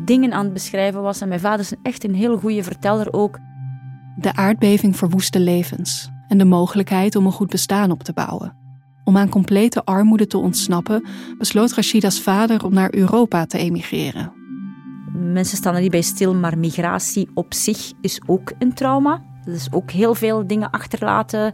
[0.06, 1.22] dingen aan het beschrijven was.
[1.22, 3.40] En mijn vader is echt een heel goede verteller ook.
[4.16, 8.56] De aardbeving verwoestte levens en de mogelijkheid om een goed bestaan op te bouwen.
[9.04, 11.06] Om aan complete armoede te ontsnappen,
[11.38, 14.34] besloot Rashida's vader om naar Europa te emigreren.
[15.14, 19.24] Mensen staan er niet bij stil, maar migratie op zich is ook een trauma.
[19.46, 21.52] Dat is ook heel veel dingen achterlaten,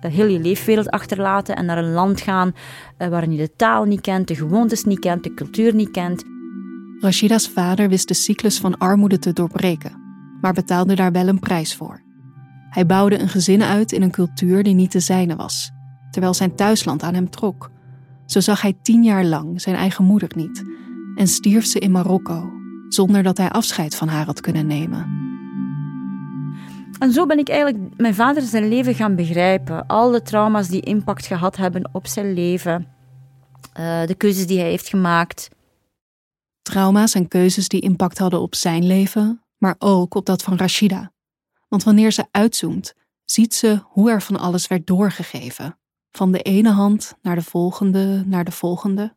[0.00, 2.52] eh, heel je leefwereld achterlaten en naar een land gaan
[2.96, 6.24] eh, waarin je de taal niet kent, de gewoontes niet kent, de cultuur niet kent.
[7.00, 9.92] Rashida's vader wist de cyclus van armoede te doorbreken,
[10.40, 12.01] maar betaalde daar wel een prijs voor.
[12.72, 15.70] Hij bouwde een gezin uit in een cultuur die niet de zijne was,
[16.10, 17.70] terwijl zijn thuisland aan hem trok.
[18.26, 20.64] Zo zag hij tien jaar lang zijn eigen moeder niet
[21.14, 22.50] en stierf ze in Marokko,
[22.88, 25.20] zonder dat hij afscheid van haar had kunnen nemen.
[26.98, 29.86] En zo ben ik eigenlijk mijn vader zijn leven gaan begrijpen.
[29.86, 32.86] Al de trauma's die impact gehad hebben op zijn leven,
[33.80, 35.50] uh, de keuzes die hij heeft gemaakt,
[36.62, 41.11] Trauma's en keuzes die impact hadden op zijn leven, maar ook op dat van Rashida.
[41.72, 45.78] Want wanneer ze uitzoomt, ziet ze hoe er van alles werd doorgegeven.
[46.10, 49.14] Van de ene hand naar de volgende, naar de volgende.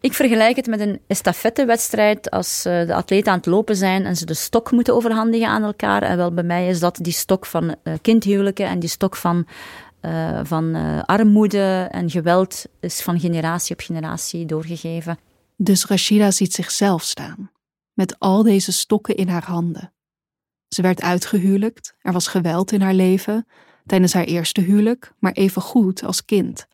[0.00, 4.16] Ik vergelijk het met een estafettewedstrijd als uh, de atleten aan het lopen zijn en
[4.16, 6.02] ze de stok moeten overhandigen aan elkaar.
[6.02, 9.46] En wel bij mij is dat die stok van uh, kindhuwelijken en die stok van,
[10.02, 15.18] uh, van armoede en geweld is van generatie op generatie doorgegeven.
[15.56, 17.50] Dus Rashida ziet zichzelf staan,
[17.92, 19.92] met al deze stokken in haar handen.
[20.74, 23.46] Ze werd uitgehuwelijkt, er was geweld in haar leven,
[23.86, 26.66] tijdens haar eerste huwelijk, maar even goed als kind.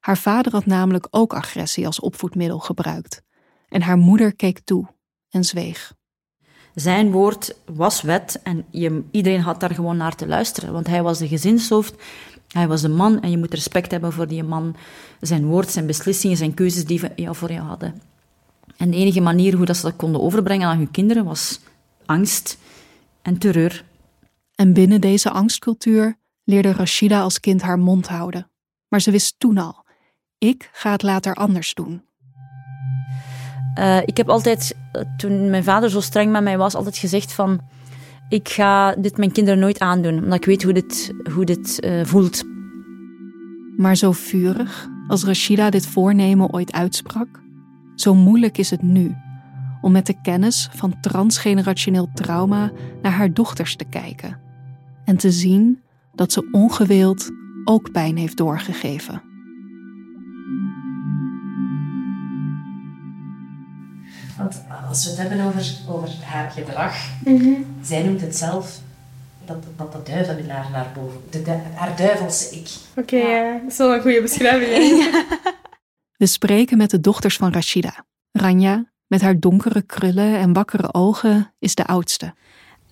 [0.00, 3.22] Haar vader had namelijk ook agressie als opvoedmiddel gebruikt.
[3.68, 4.86] En haar moeder keek toe
[5.30, 5.92] en zweeg.
[6.74, 11.02] Zijn woord was wet en je, iedereen had daar gewoon naar te luisteren, want hij
[11.02, 11.94] was de gezinshoofd,
[12.48, 14.76] hij was de man en je moet respect hebben voor die man,
[15.20, 18.02] zijn woord, zijn beslissingen, zijn keuzes die we voor jou hadden.
[18.76, 21.60] En de enige manier hoe dat ze dat konden overbrengen aan hun kinderen was
[22.06, 22.58] angst
[23.30, 23.84] en terreur.
[24.54, 28.50] En binnen deze angstcultuur leerde Rashida als kind haar mond houden.
[28.88, 29.84] Maar ze wist toen al:
[30.38, 32.02] ik ga het later anders doen.
[33.78, 37.32] Uh, ik heb altijd, eh, toen mijn vader zo streng met mij was, altijd gezegd
[37.32, 37.60] van...
[38.28, 42.04] Ik ga dit mijn kinderen nooit aandoen, omdat ik weet hoe dit, hoe dit uh,
[42.04, 42.42] voelt.
[43.76, 47.42] Maar zo vurig als Rashida dit voornemen ooit uitsprak,
[47.94, 49.16] zo moeilijk is het nu
[49.80, 52.70] om met de kennis van transgenerationeel trauma
[53.02, 54.40] naar haar dochters te kijken
[55.04, 55.82] en te zien
[56.14, 57.30] dat ze ongewild
[57.64, 59.22] ook pijn heeft doorgegeven.
[64.36, 68.80] Want als we het hebben over, over haar gedrag, mm zij noemt het zelf
[69.44, 72.68] dat, dat de duivel in haar naar boven, de, haar duivelse ik.
[72.96, 73.58] Oké, ja.
[73.62, 75.10] dat is wel een goede beschrijving.
[76.20, 78.04] We spreken met de dochters van Rashida.
[78.32, 82.34] Ranja, met haar donkere krullen en wakkere ogen, is de oudste.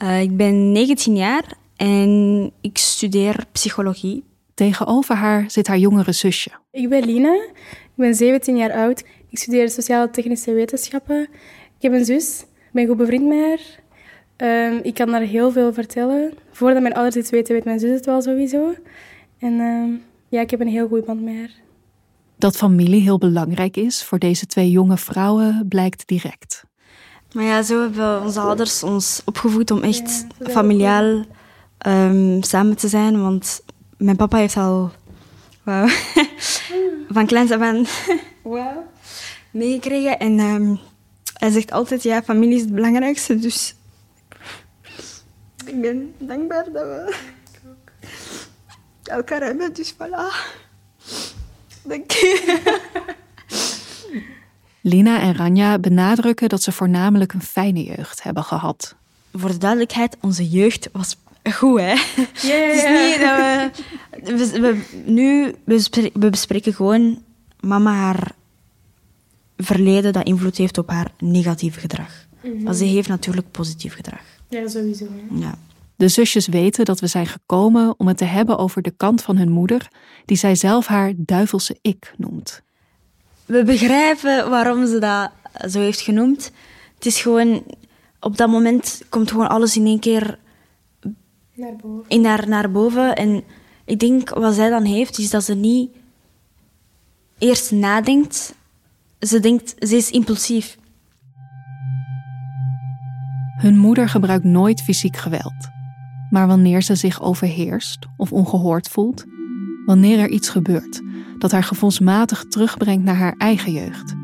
[0.03, 1.45] Uh, ik ben 19 jaar
[1.77, 4.25] en ik studeer psychologie.
[4.55, 6.51] Tegenover haar zit haar jongere zusje.
[6.71, 7.35] Ik ben Lina,
[7.73, 9.05] ik ben 17 jaar oud.
[9.31, 11.23] Ik studeer sociaal-technische wetenschappen.
[11.77, 14.71] Ik heb een zus, ik ben goed bevriend met haar.
[14.73, 16.33] Um, ik kan daar heel veel vertellen.
[16.51, 18.75] Voordat mijn ouders iets weten, weet mijn zus het wel sowieso.
[19.39, 21.68] En um, ja, ik heb een heel goede band met haar.
[22.39, 26.65] Dat familie heel belangrijk is voor deze twee jonge vrouwen blijkt direct.
[27.33, 31.25] Maar ja, zo hebben onze ouders ons opgevoed om echt familiaal
[31.87, 33.23] um, samen te zijn.
[33.23, 33.63] Want
[33.97, 34.91] mijn papa heeft al
[35.63, 35.89] wow,
[37.15, 37.87] van kleins af aan
[38.43, 38.77] wow,
[39.51, 40.19] meegekregen.
[40.19, 40.79] En um,
[41.33, 43.39] hij zegt altijd, ja, familie is het belangrijkste.
[43.39, 43.75] Dus
[45.67, 47.17] ik ben dankbaar dat we
[49.03, 49.73] elkaar hebben.
[49.73, 50.67] Dus voilà.
[51.89, 52.61] Dank je.
[54.81, 58.95] Lina en Ranja benadrukken dat ze voornamelijk een fijne jeugd hebben gehad.
[59.33, 61.17] Voor de duidelijkheid, onze jeugd was
[61.53, 61.87] goed, hè?
[61.87, 61.97] Ja,
[62.43, 63.21] ja, Het is niet
[64.41, 64.61] dat we...
[64.61, 65.55] we, nu,
[66.13, 67.23] we bespreken, gewoon
[67.61, 68.33] mama haar
[69.57, 72.27] verleden dat invloed heeft op haar negatieve gedrag.
[72.43, 74.23] Mm Maar ze heeft natuurlijk positief gedrag.
[74.49, 75.07] Ja, sowieso.
[75.31, 75.59] Ja.
[75.99, 79.37] De zusjes weten dat we zijn gekomen om het te hebben over de kant van
[79.37, 79.89] hun moeder,
[80.25, 82.63] die zij zelf haar duivelse ik noemt.
[83.47, 85.31] We begrijpen waarom ze dat
[85.71, 86.53] zo heeft genoemd.
[86.95, 87.65] Het is gewoon,
[88.21, 90.39] op dat moment komt gewoon alles in één keer
[91.55, 92.05] naar boven.
[92.09, 93.17] In naar, naar boven.
[93.17, 93.45] En
[93.85, 95.91] ik denk wat zij dan heeft, is dat ze niet
[97.39, 98.55] eerst nadenkt.
[99.21, 100.79] Ze denkt, ze is impulsief.
[103.57, 105.77] Hun moeder gebruikt nooit fysiek geweld.
[106.31, 109.25] Maar wanneer ze zich overheerst of ongehoord voelt,
[109.87, 111.03] wanneer er iets gebeurt
[111.39, 114.15] dat haar gevoelsmatig terugbrengt naar haar eigen jeugd,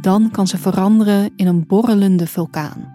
[0.00, 2.92] dan kan ze veranderen in een borrelende vulkaan.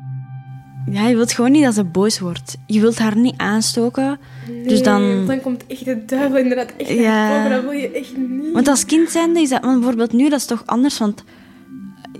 [0.91, 2.57] Ja, je wilt gewoon niet dat ze boos wordt.
[2.65, 4.19] Je wilt haar niet aanstoken.
[4.63, 5.25] dus dan...
[5.25, 7.27] dan komt echt de duivel inderdaad echt ja.
[7.27, 7.49] boven.
[7.49, 8.53] Dat wil je echt niet.
[8.53, 9.61] Want als kind zijnde is dat...
[9.61, 10.97] Want bijvoorbeeld nu, dat is toch anders.
[10.97, 11.23] Want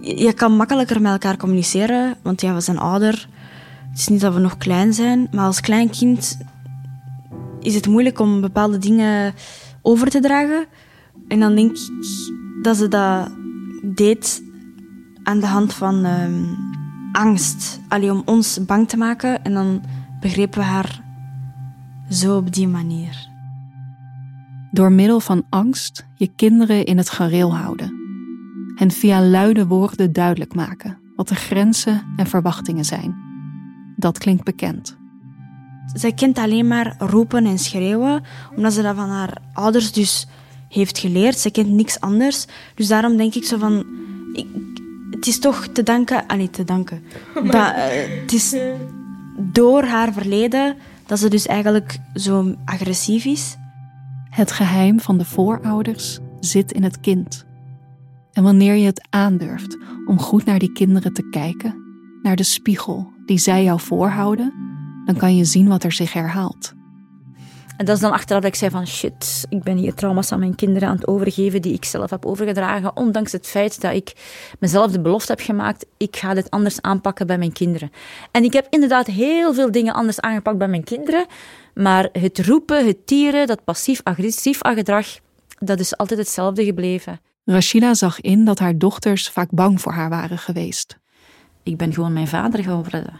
[0.02, 2.15] je kan makkelijker met elkaar communiceren.
[2.22, 3.28] Want ja, we zijn ouder.
[3.89, 5.28] Het is niet dat we nog klein zijn.
[5.32, 6.38] Maar als klein kind
[7.60, 9.34] is het moeilijk om bepaalde dingen
[9.82, 10.65] over te dragen.
[11.28, 11.91] En dan denk ik
[12.62, 13.32] dat ze dat
[13.84, 14.43] deed
[15.23, 16.06] aan de hand van...
[16.06, 16.58] Um,
[17.12, 17.80] angst.
[17.88, 19.43] Allee, om ons bang te maken.
[19.43, 19.82] En dan
[20.19, 21.02] begrepen we haar
[22.10, 23.27] zo op die manier.
[24.71, 27.98] Door middel van angst je kinderen in het gareel houden.
[28.75, 33.29] En via luide woorden duidelijk maken wat de grenzen en verwachtingen zijn.
[34.00, 34.97] Dat klinkt bekend.
[35.93, 38.23] Zij kent alleen maar roepen en schreeuwen,
[38.56, 40.27] omdat ze dat van haar ouders dus
[40.69, 41.39] heeft geleerd.
[41.39, 42.45] Ze kent niks anders.
[42.75, 43.85] Dus daarom denk ik zo van...
[44.33, 44.47] Ik,
[45.12, 46.27] het is toch te danken...
[46.27, 47.04] Ah, niet te danken.
[47.33, 47.73] Dat, uh,
[48.21, 48.56] het is
[49.37, 50.75] door haar verleden
[51.06, 53.58] dat ze dus eigenlijk zo agressief is.
[54.29, 57.45] Het geheim van de voorouders zit in het kind.
[58.31, 61.75] En wanneer je het aandurft om goed naar die kinderen te kijken,
[62.21, 64.54] naar de spiegel die zij jou voorhouden,
[65.06, 66.73] dan kan je zien wat er zich herhaalt.
[67.77, 70.40] En dat is dan achteraf dat ik zei van shit, ik ben hier trauma's aan
[70.40, 74.13] mijn kinderen aan het overgeven die ik zelf heb overgedragen, ondanks het feit dat ik
[74.60, 77.92] mezelf de belofte heb gemaakt, ik ga dit anders aanpakken bij mijn kinderen.
[78.32, 81.25] En ik heb inderdaad heel veel dingen anders aangepakt bij mijn kinderen,
[81.73, 85.08] maar het roepen, het tieren, dat passief-agressief gedrag,
[85.60, 87.19] dat is altijd hetzelfde gebleven.
[87.46, 90.98] Rashida zag in dat haar dochters vaak bang voor haar waren geweest.
[91.70, 93.20] Ik ben gewoon mijn vader geworden.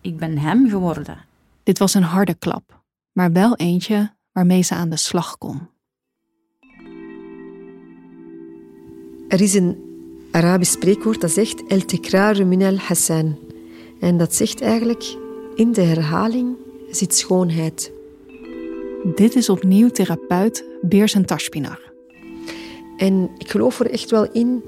[0.00, 1.16] Ik ben hem geworden.
[1.62, 2.82] Dit was een harde klap,
[3.12, 5.68] maar wel eentje waarmee ze aan de slag kon.
[9.28, 9.76] Er is een
[10.30, 13.38] Arabisch spreekwoord dat zegt El tikraru min al Hassan.
[14.00, 15.16] En dat zegt eigenlijk,
[15.54, 16.56] in de herhaling
[16.90, 17.92] zit schoonheid.
[19.14, 21.92] Dit is opnieuw therapeut Beersen Tashpinar.
[22.96, 24.62] En ik geloof er echt wel in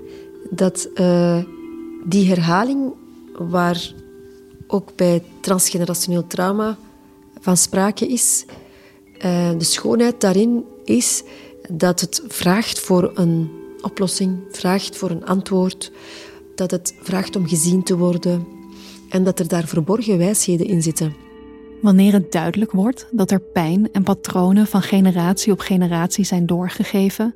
[0.51, 1.45] dat uh,
[2.05, 2.93] die herhaling,
[3.33, 3.93] waar
[4.66, 6.78] ook bij transgenerationeel trauma
[7.41, 8.45] van sprake is,
[9.16, 11.22] uh, de schoonheid daarin is
[11.70, 15.93] dat het vraagt voor een oplossing, vraagt voor een antwoord,
[16.55, 18.47] dat het vraagt om gezien te worden
[19.09, 21.14] en dat er daar verborgen wijsheden in zitten.
[21.83, 27.35] Wanneer het duidelijk wordt dat er pijn en patronen van generatie op generatie zijn doorgegeven,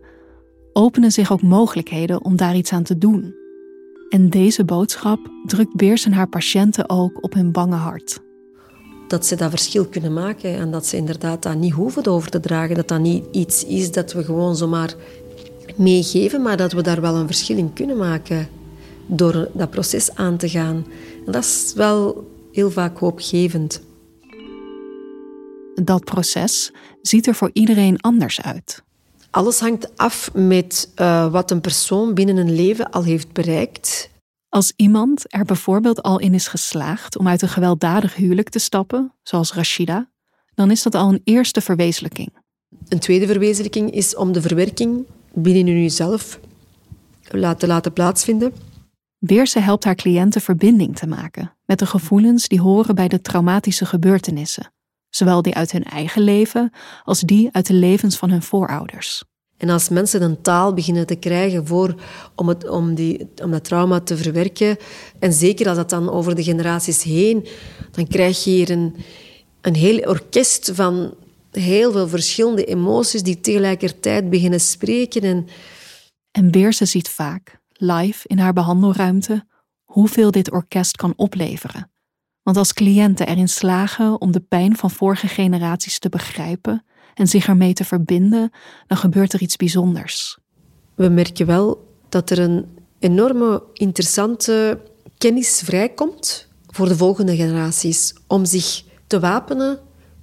[0.72, 3.45] openen zich ook mogelijkheden om daar iets aan te doen.
[4.08, 8.20] En deze boodschap drukt Beersen haar patiënten ook op hun bange hart.
[9.08, 12.40] Dat ze dat verschil kunnen maken en dat ze inderdaad dat niet hoeven over te
[12.40, 12.74] dragen.
[12.74, 14.94] Dat dat niet iets is dat we gewoon zomaar
[15.76, 18.48] meegeven, maar dat we daar wel een verschil in kunnen maken
[19.06, 20.86] door dat proces aan te gaan.
[21.26, 23.82] En dat is wel heel vaak hoopgevend.
[25.74, 28.84] Dat proces ziet er voor iedereen anders uit.
[29.36, 34.10] Alles hangt af met uh, wat een persoon binnen een leven al heeft bereikt.
[34.48, 39.12] Als iemand er bijvoorbeeld al in is geslaagd om uit een gewelddadig huwelijk te stappen,
[39.22, 40.10] zoals Rashida,
[40.54, 42.32] dan is dat al een eerste verwezenlijking.
[42.88, 46.40] Een tweede verwezenlijking is om de verwerking binnen jezelf
[47.56, 48.52] te laten plaatsvinden.
[49.18, 53.86] Beerse helpt haar cliënten verbinding te maken met de gevoelens die horen bij de traumatische
[53.86, 54.74] gebeurtenissen
[55.10, 56.72] zowel die uit hun eigen leven
[57.04, 59.24] als die uit de levens van hun voorouders.
[59.56, 61.94] En als mensen een taal beginnen te krijgen voor,
[62.34, 64.76] om, het, om, die, om dat trauma te verwerken,
[65.18, 67.46] en zeker als dat dan over de generaties heen,
[67.90, 68.96] dan krijg je hier een,
[69.60, 71.14] een heel orkest van
[71.50, 75.22] heel veel verschillende emoties die tegelijkertijd beginnen spreken.
[75.22, 75.46] En,
[76.30, 79.46] en Beerse ziet vaak, live in haar behandelruimte,
[79.84, 81.90] hoeveel dit orkest kan opleveren.
[82.46, 86.84] Want als cliënten erin slagen om de pijn van vorige generaties te begrijpen
[87.14, 88.50] en zich ermee te verbinden,
[88.86, 90.38] dan gebeurt er iets bijzonders.
[90.94, 92.66] We merken wel dat er een
[92.98, 94.80] enorme interessante
[95.18, 99.78] kennis vrijkomt voor de volgende generaties om zich te wapenen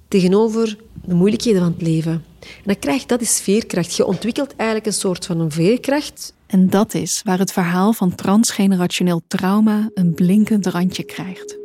[0.08, 2.24] tegenover de moeilijkheden van het leven.
[2.40, 3.94] En dan krijgt dat is veerkracht.
[3.94, 6.34] Je ontwikkelt eigenlijk een soort van een veerkracht.
[6.46, 11.62] En dat is waar het verhaal van transgenerationeel trauma een blinkend randje krijgt.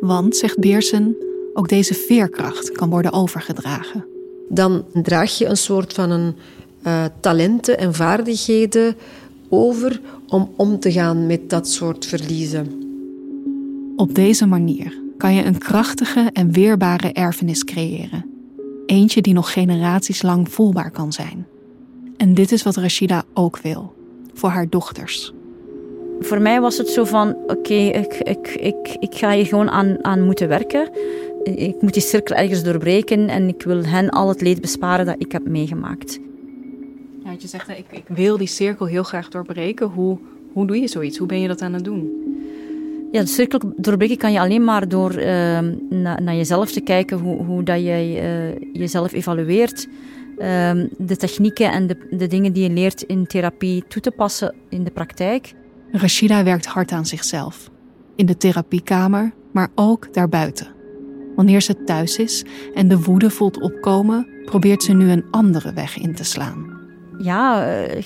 [0.00, 1.16] Want, zegt Beersen,
[1.54, 4.04] ook deze veerkracht kan worden overgedragen.
[4.48, 6.34] Dan draag je een soort van een,
[6.86, 8.96] uh, talenten en vaardigheden
[9.48, 12.86] over om om te gaan met dat soort verliezen.
[13.96, 18.24] Op deze manier kan je een krachtige en weerbare erfenis creëren.
[18.86, 21.46] Eentje die nog generaties lang voelbaar kan zijn.
[22.16, 23.94] En dit is wat Rashida ook wil,
[24.34, 25.32] voor haar dochters.
[26.20, 30.04] Voor mij was het zo van, oké, ik, ik, ik, ik ga hier gewoon aan,
[30.04, 30.88] aan moeten werken.
[31.42, 35.14] Ik moet die cirkel ergens doorbreken en ik wil hen al het leed besparen dat
[35.18, 36.18] ik heb meegemaakt.
[37.24, 39.86] Ja, je zegt, ik, ik wil die cirkel heel graag doorbreken.
[39.86, 40.18] Hoe,
[40.52, 41.18] hoe doe je zoiets?
[41.18, 42.12] Hoe ben je dat aan het doen?
[43.12, 45.24] Ja, de cirkel doorbreken kan je alleen maar door uh,
[45.90, 49.88] na, naar jezelf te kijken, hoe, hoe dat jij uh, jezelf evalueert.
[50.38, 54.54] Uh, de technieken en de, de dingen die je leert in therapie toe te passen
[54.68, 55.54] in de praktijk.
[55.92, 57.70] Rashida werkt hard aan zichzelf.
[58.16, 60.66] In de therapiekamer, maar ook daarbuiten.
[61.36, 65.98] Wanneer ze thuis is en de woede voelt opkomen, probeert ze nu een andere weg
[65.98, 66.76] in te slaan.
[67.18, 68.02] Ja, uh,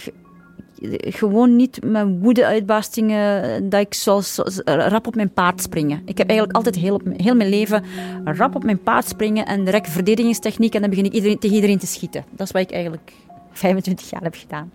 [0.99, 6.03] gewoon niet met woede-uitbarstingen dat ik zoals, rap op mijn paard springen.
[6.05, 7.85] Ik heb eigenlijk altijd heel, heel mijn leven
[8.25, 11.79] rap op mijn paard springen en direct verdedigingstechniek en dan begin ik iedereen, tegen iedereen
[11.79, 12.25] te schieten.
[12.31, 13.13] Dat is wat ik eigenlijk
[13.53, 14.71] 25 jaar heb gedaan.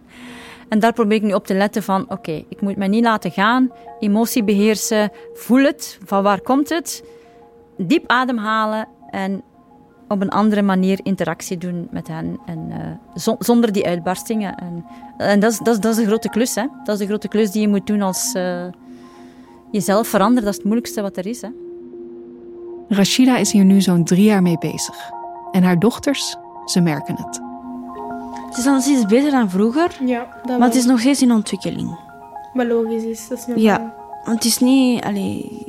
[0.69, 3.31] En daar probeer ik nu op te letten van, oké, ik moet me niet laten
[3.31, 7.03] gaan, emotie beheersen, voel het, van waar komt het,
[7.77, 9.43] diep ademhalen en
[10.07, 12.39] op een andere manier interactie doen met hen.
[12.45, 12.71] En,
[13.15, 14.55] uh, zonder die uitbarstingen.
[14.55, 14.85] En,
[15.17, 16.55] en dat, is, dat, is, dat is grote klus.
[16.55, 16.65] Hè.
[16.83, 18.65] Dat is de grote klus die je moet doen als uh,
[19.71, 20.43] jezelf veranderen.
[20.43, 21.41] Dat is het moeilijkste wat er is.
[21.41, 21.49] Hè.
[22.89, 25.11] Rashida is hier nu zo'n drie jaar mee bezig.
[25.51, 27.46] En haar dochters, ze merken het.
[28.47, 31.99] Het is al iets beter dan vroeger, ja, maar het is nog steeds in ontwikkeling.
[32.53, 33.65] Wat logisch is, dat is normaal.
[33.65, 33.93] Ja,
[34.25, 35.03] want het is niet...
[35.03, 35.65] Allee,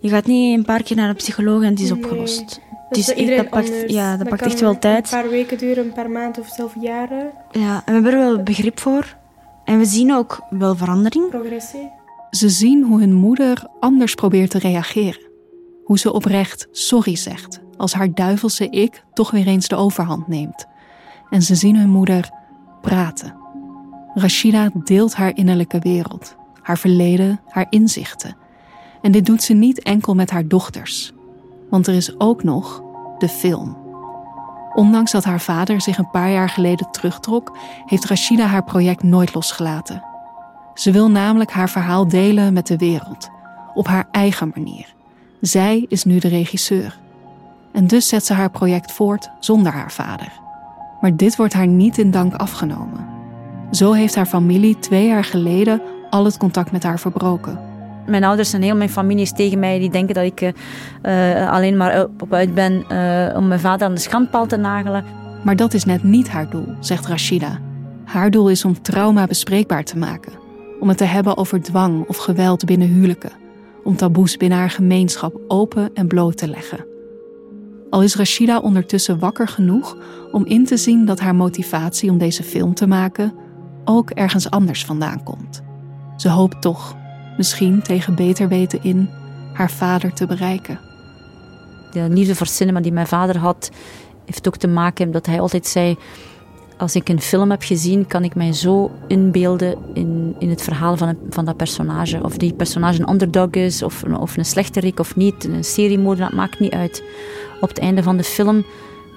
[0.00, 2.60] je gaat niet een paar keer naar de psycholoog en het is opgelost.
[2.88, 5.12] Het is echt, dat pakt, ja, dat, dat pakt echt wel tijd.
[5.12, 7.30] Een paar weken duren, een paar maanden of zelfs jaren.
[7.50, 9.16] Ja, en we hebben er wel begrip voor.
[9.64, 11.28] En we zien ook wel verandering.
[11.28, 11.90] Progressie.
[12.30, 15.20] Ze zien hoe hun moeder anders probeert te reageren.
[15.84, 20.66] Hoe ze oprecht sorry zegt als haar duivelse ik toch weer eens de overhand neemt.
[21.30, 22.30] En ze zien hun moeder
[22.80, 23.34] praten.
[24.14, 28.36] Rashida deelt haar innerlijke wereld, haar verleden, haar inzichten.
[29.02, 31.12] En dit doet ze niet enkel met haar dochters,
[31.70, 32.82] want er is ook nog
[33.18, 33.76] de film.
[34.74, 37.56] Ondanks dat haar vader zich een paar jaar geleden terugtrok,
[37.86, 40.02] heeft Rashida haar project nooit losgelaten.
[40.74, 43.28] Ze wil namelijk haar verhaal delen met de wereld,
[43.74, 44.94] op haar eigen manier.
[45.40, 46.98] Zij is nu de regisseur.
[47.72, 50.32] En dus zet ze haar project voort zonder haar vader.
[51.00, 53.06] Maar dit wordt haar niet in dank afgenomen.
[53.70, 57.60] Zo heeft haar familie twee jaar geleden al het contact met haar verbroken.
[58.06, 59.78] Mijn ouders en heel mijn familie is tegen mij.
[59.78, 63.94] Die denken dat ik uh, alleen maar op uit ben uh, om mijn vader aan
[63.94, 65.04] de schandpaal te nagelen.
[65.44, 67.58] Maar dat is net niet haar doel, zegt Rashida.
[68.04, 70.32] Haar doel is om trauma bespreekbaar te maken.
[70.80, 73.32] Om het te hebben over dwang of geweld binnen huwelijken.
[73.84, 76.87] Om taboes binnen haar gemeenschap open en bloot te leggen.
[77.90, 79.96] Al is Rashida ondertussen wakker genoeg
[80.32, 83.34] om in te zien dat haar motivatie om deze film te maken
[83.84, 85.62] ook ergens anders vandaan komt.
[86.16, 86.96] Ze hoopt toch,
[87.36, 89.08] misschien tegen beter weten in,
[89.52, 90.80] haar vader te bereiken.
[91.92, 93.70] De liefde voor cinema die mijn vader had,
[94.24, 95.96] heeft ook te maken met dat hij altijd zei:
[96.78, 100.96] Als ik een film heb gezien, kan ik mij zo inbeelden in, in het verhaal
[100.96, 102.22] van, een, van dat personage.
[102.22, 106.38] Of die personage een underdog is, of, of een slechterik of niet, een seriemoordenaar, dat
[106.38, 107.02] maakt niet uit.
[107.60, 108.64] Op het einde van de film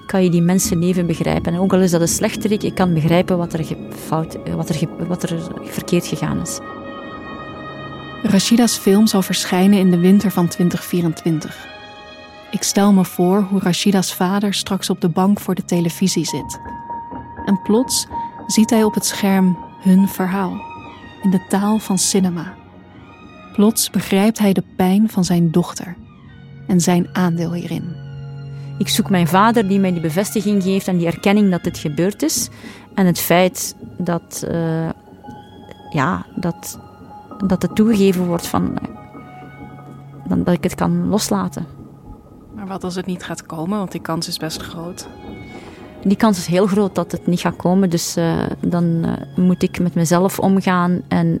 [0.06, 1.52] kan je die mensenleven begrijpen.
[1.52, 4.88] En ook al is dat een slechterik, ik kan begrijpen wat er, fout, wat er,
[5.06, 6.58] wat er verkeerd gegaan is.
[8.22, 11.66] Rashida's film zal verschijnen in de winter van 2024.
[12.50, 16.60] Ik stel me voor hoe Rashida's vader straks op de bank voor de televisie zit.
[17.44, 18.06] En plots
[18.46, 20.60] ziet hij op het scherm hun verhaal,
[21.22, 22.54] in de taal van cinema.
[23.52, 25.96] Plots begrijpt hij de pijn van zijn dochter
[26.66, 28.02] en zijn aandeel hierin.
[28.78, 32.22] Ik zoek mijn vader die mij die bevestiging geeft en die erkenning dat dit gebeurd
[32.22, 32.48] is.
[32.94, 34.88] En het feit dat, uh,
[35.90, 36.78] ja, dat,
[37.46, 38.78] dat het toegegeven wordt van,
[40.28, 41.66] uh, dat ik het kan loslaten.
[42.54, 43.78] Maar wat als het niet gaat komen?
[43.78, 45.08] Want die kans is best groot.
[46.04, 47.90] Die kans is heel groot dat het niet gaat komen.
[47.90, 49.04] Dus uh, dan
[49.36, 51.40] moet ik met mezelf omgaan en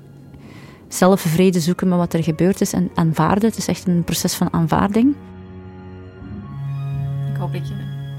[0.88, 3.48] zelf vrede zoeken met wat er gebeurd is en aanvaarden.
[3.48, 5.14] Het is echt een proces van aanvaarding
[7.42, 7.74] hoop dat je,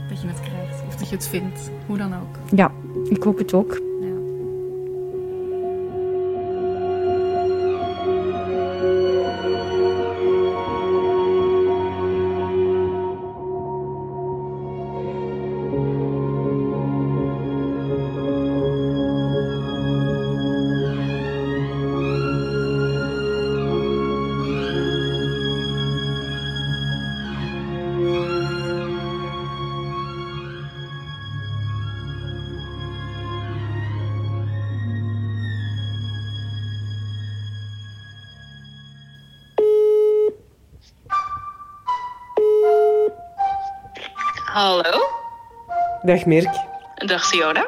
[0.10, 0.84] dat je het krijgt.
[0.88, 1.72] Of dat je het vindt.
[1.86, 2.56] Hoe dan ook.
[2.56, 2.72] Ja,
[3.10, 3.82] ik hoop het ook.
[44.64, 45.00] Hallo.
[46.02, 46.54] Dag Mirk.
[46.96, 47.68] Dag Siona.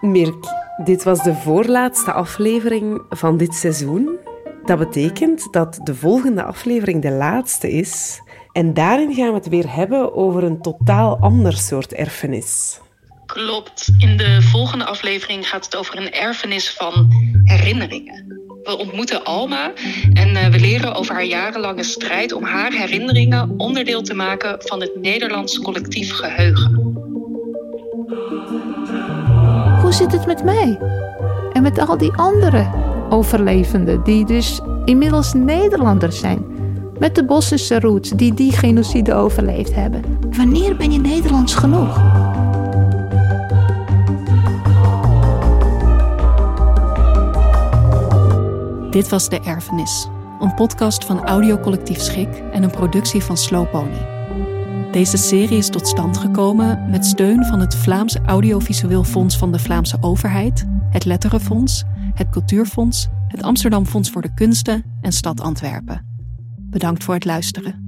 [0.00, 0.44] Mirk,
[0.84, 4.18] dit was de voorlaatste aflevering van dit seizoen.
[4.64, 8.22] Dat betekent dat de volgende aflevering de laatste is.
[8.52, 12.80] En daarin gaan we het weer hebben over een totaal ander soort erfenis.
[13.26, 13.88] Klopt.
[13.98, 17.08] In de volgende aflevering gaat het over een erfenis van
[17.44, 18.27] herinneringen.
[18.68, 19.72] We ontmoeten Alma
[20.12, 24.80] en eh, we leren over haar jarenlange strijd om haar herinneringen onderdeel te maken van
[24.80, 26.74] het Nederlands collectief geheugen.
[29.82, 30.78] Hoe zit het met mij?
[31.52, 32.70] En met al die andere
[33.10, 36.46] overlevenden die dus inmiddels Nederlanders zijn?
[36.98, 40.02] Met de Bossische roots die die genocide overleefd hebben.
[40.36, 42.17] Wanneer ben je Nederlands genoeg?
[48.90, 50.08] Dit was De Erfenis,
[50.40, 54.06] een podcast van Audiocollectief Schik en een productie van Slow Pony.
[54.92, 59.58] Deze serie is tot stand gekomen met steun van het Vlaams Audiovisueel Fonds van de
[59.58, 61.84] Vlaamse Overheid, het Letterenfonds,
[62.14, 66.06] het Cultuurfonds, het Amsterdam Fonds voor de Kunsten en Stad Antwerpen.
[66.58, 67.87] Bedankt voor het luisteren.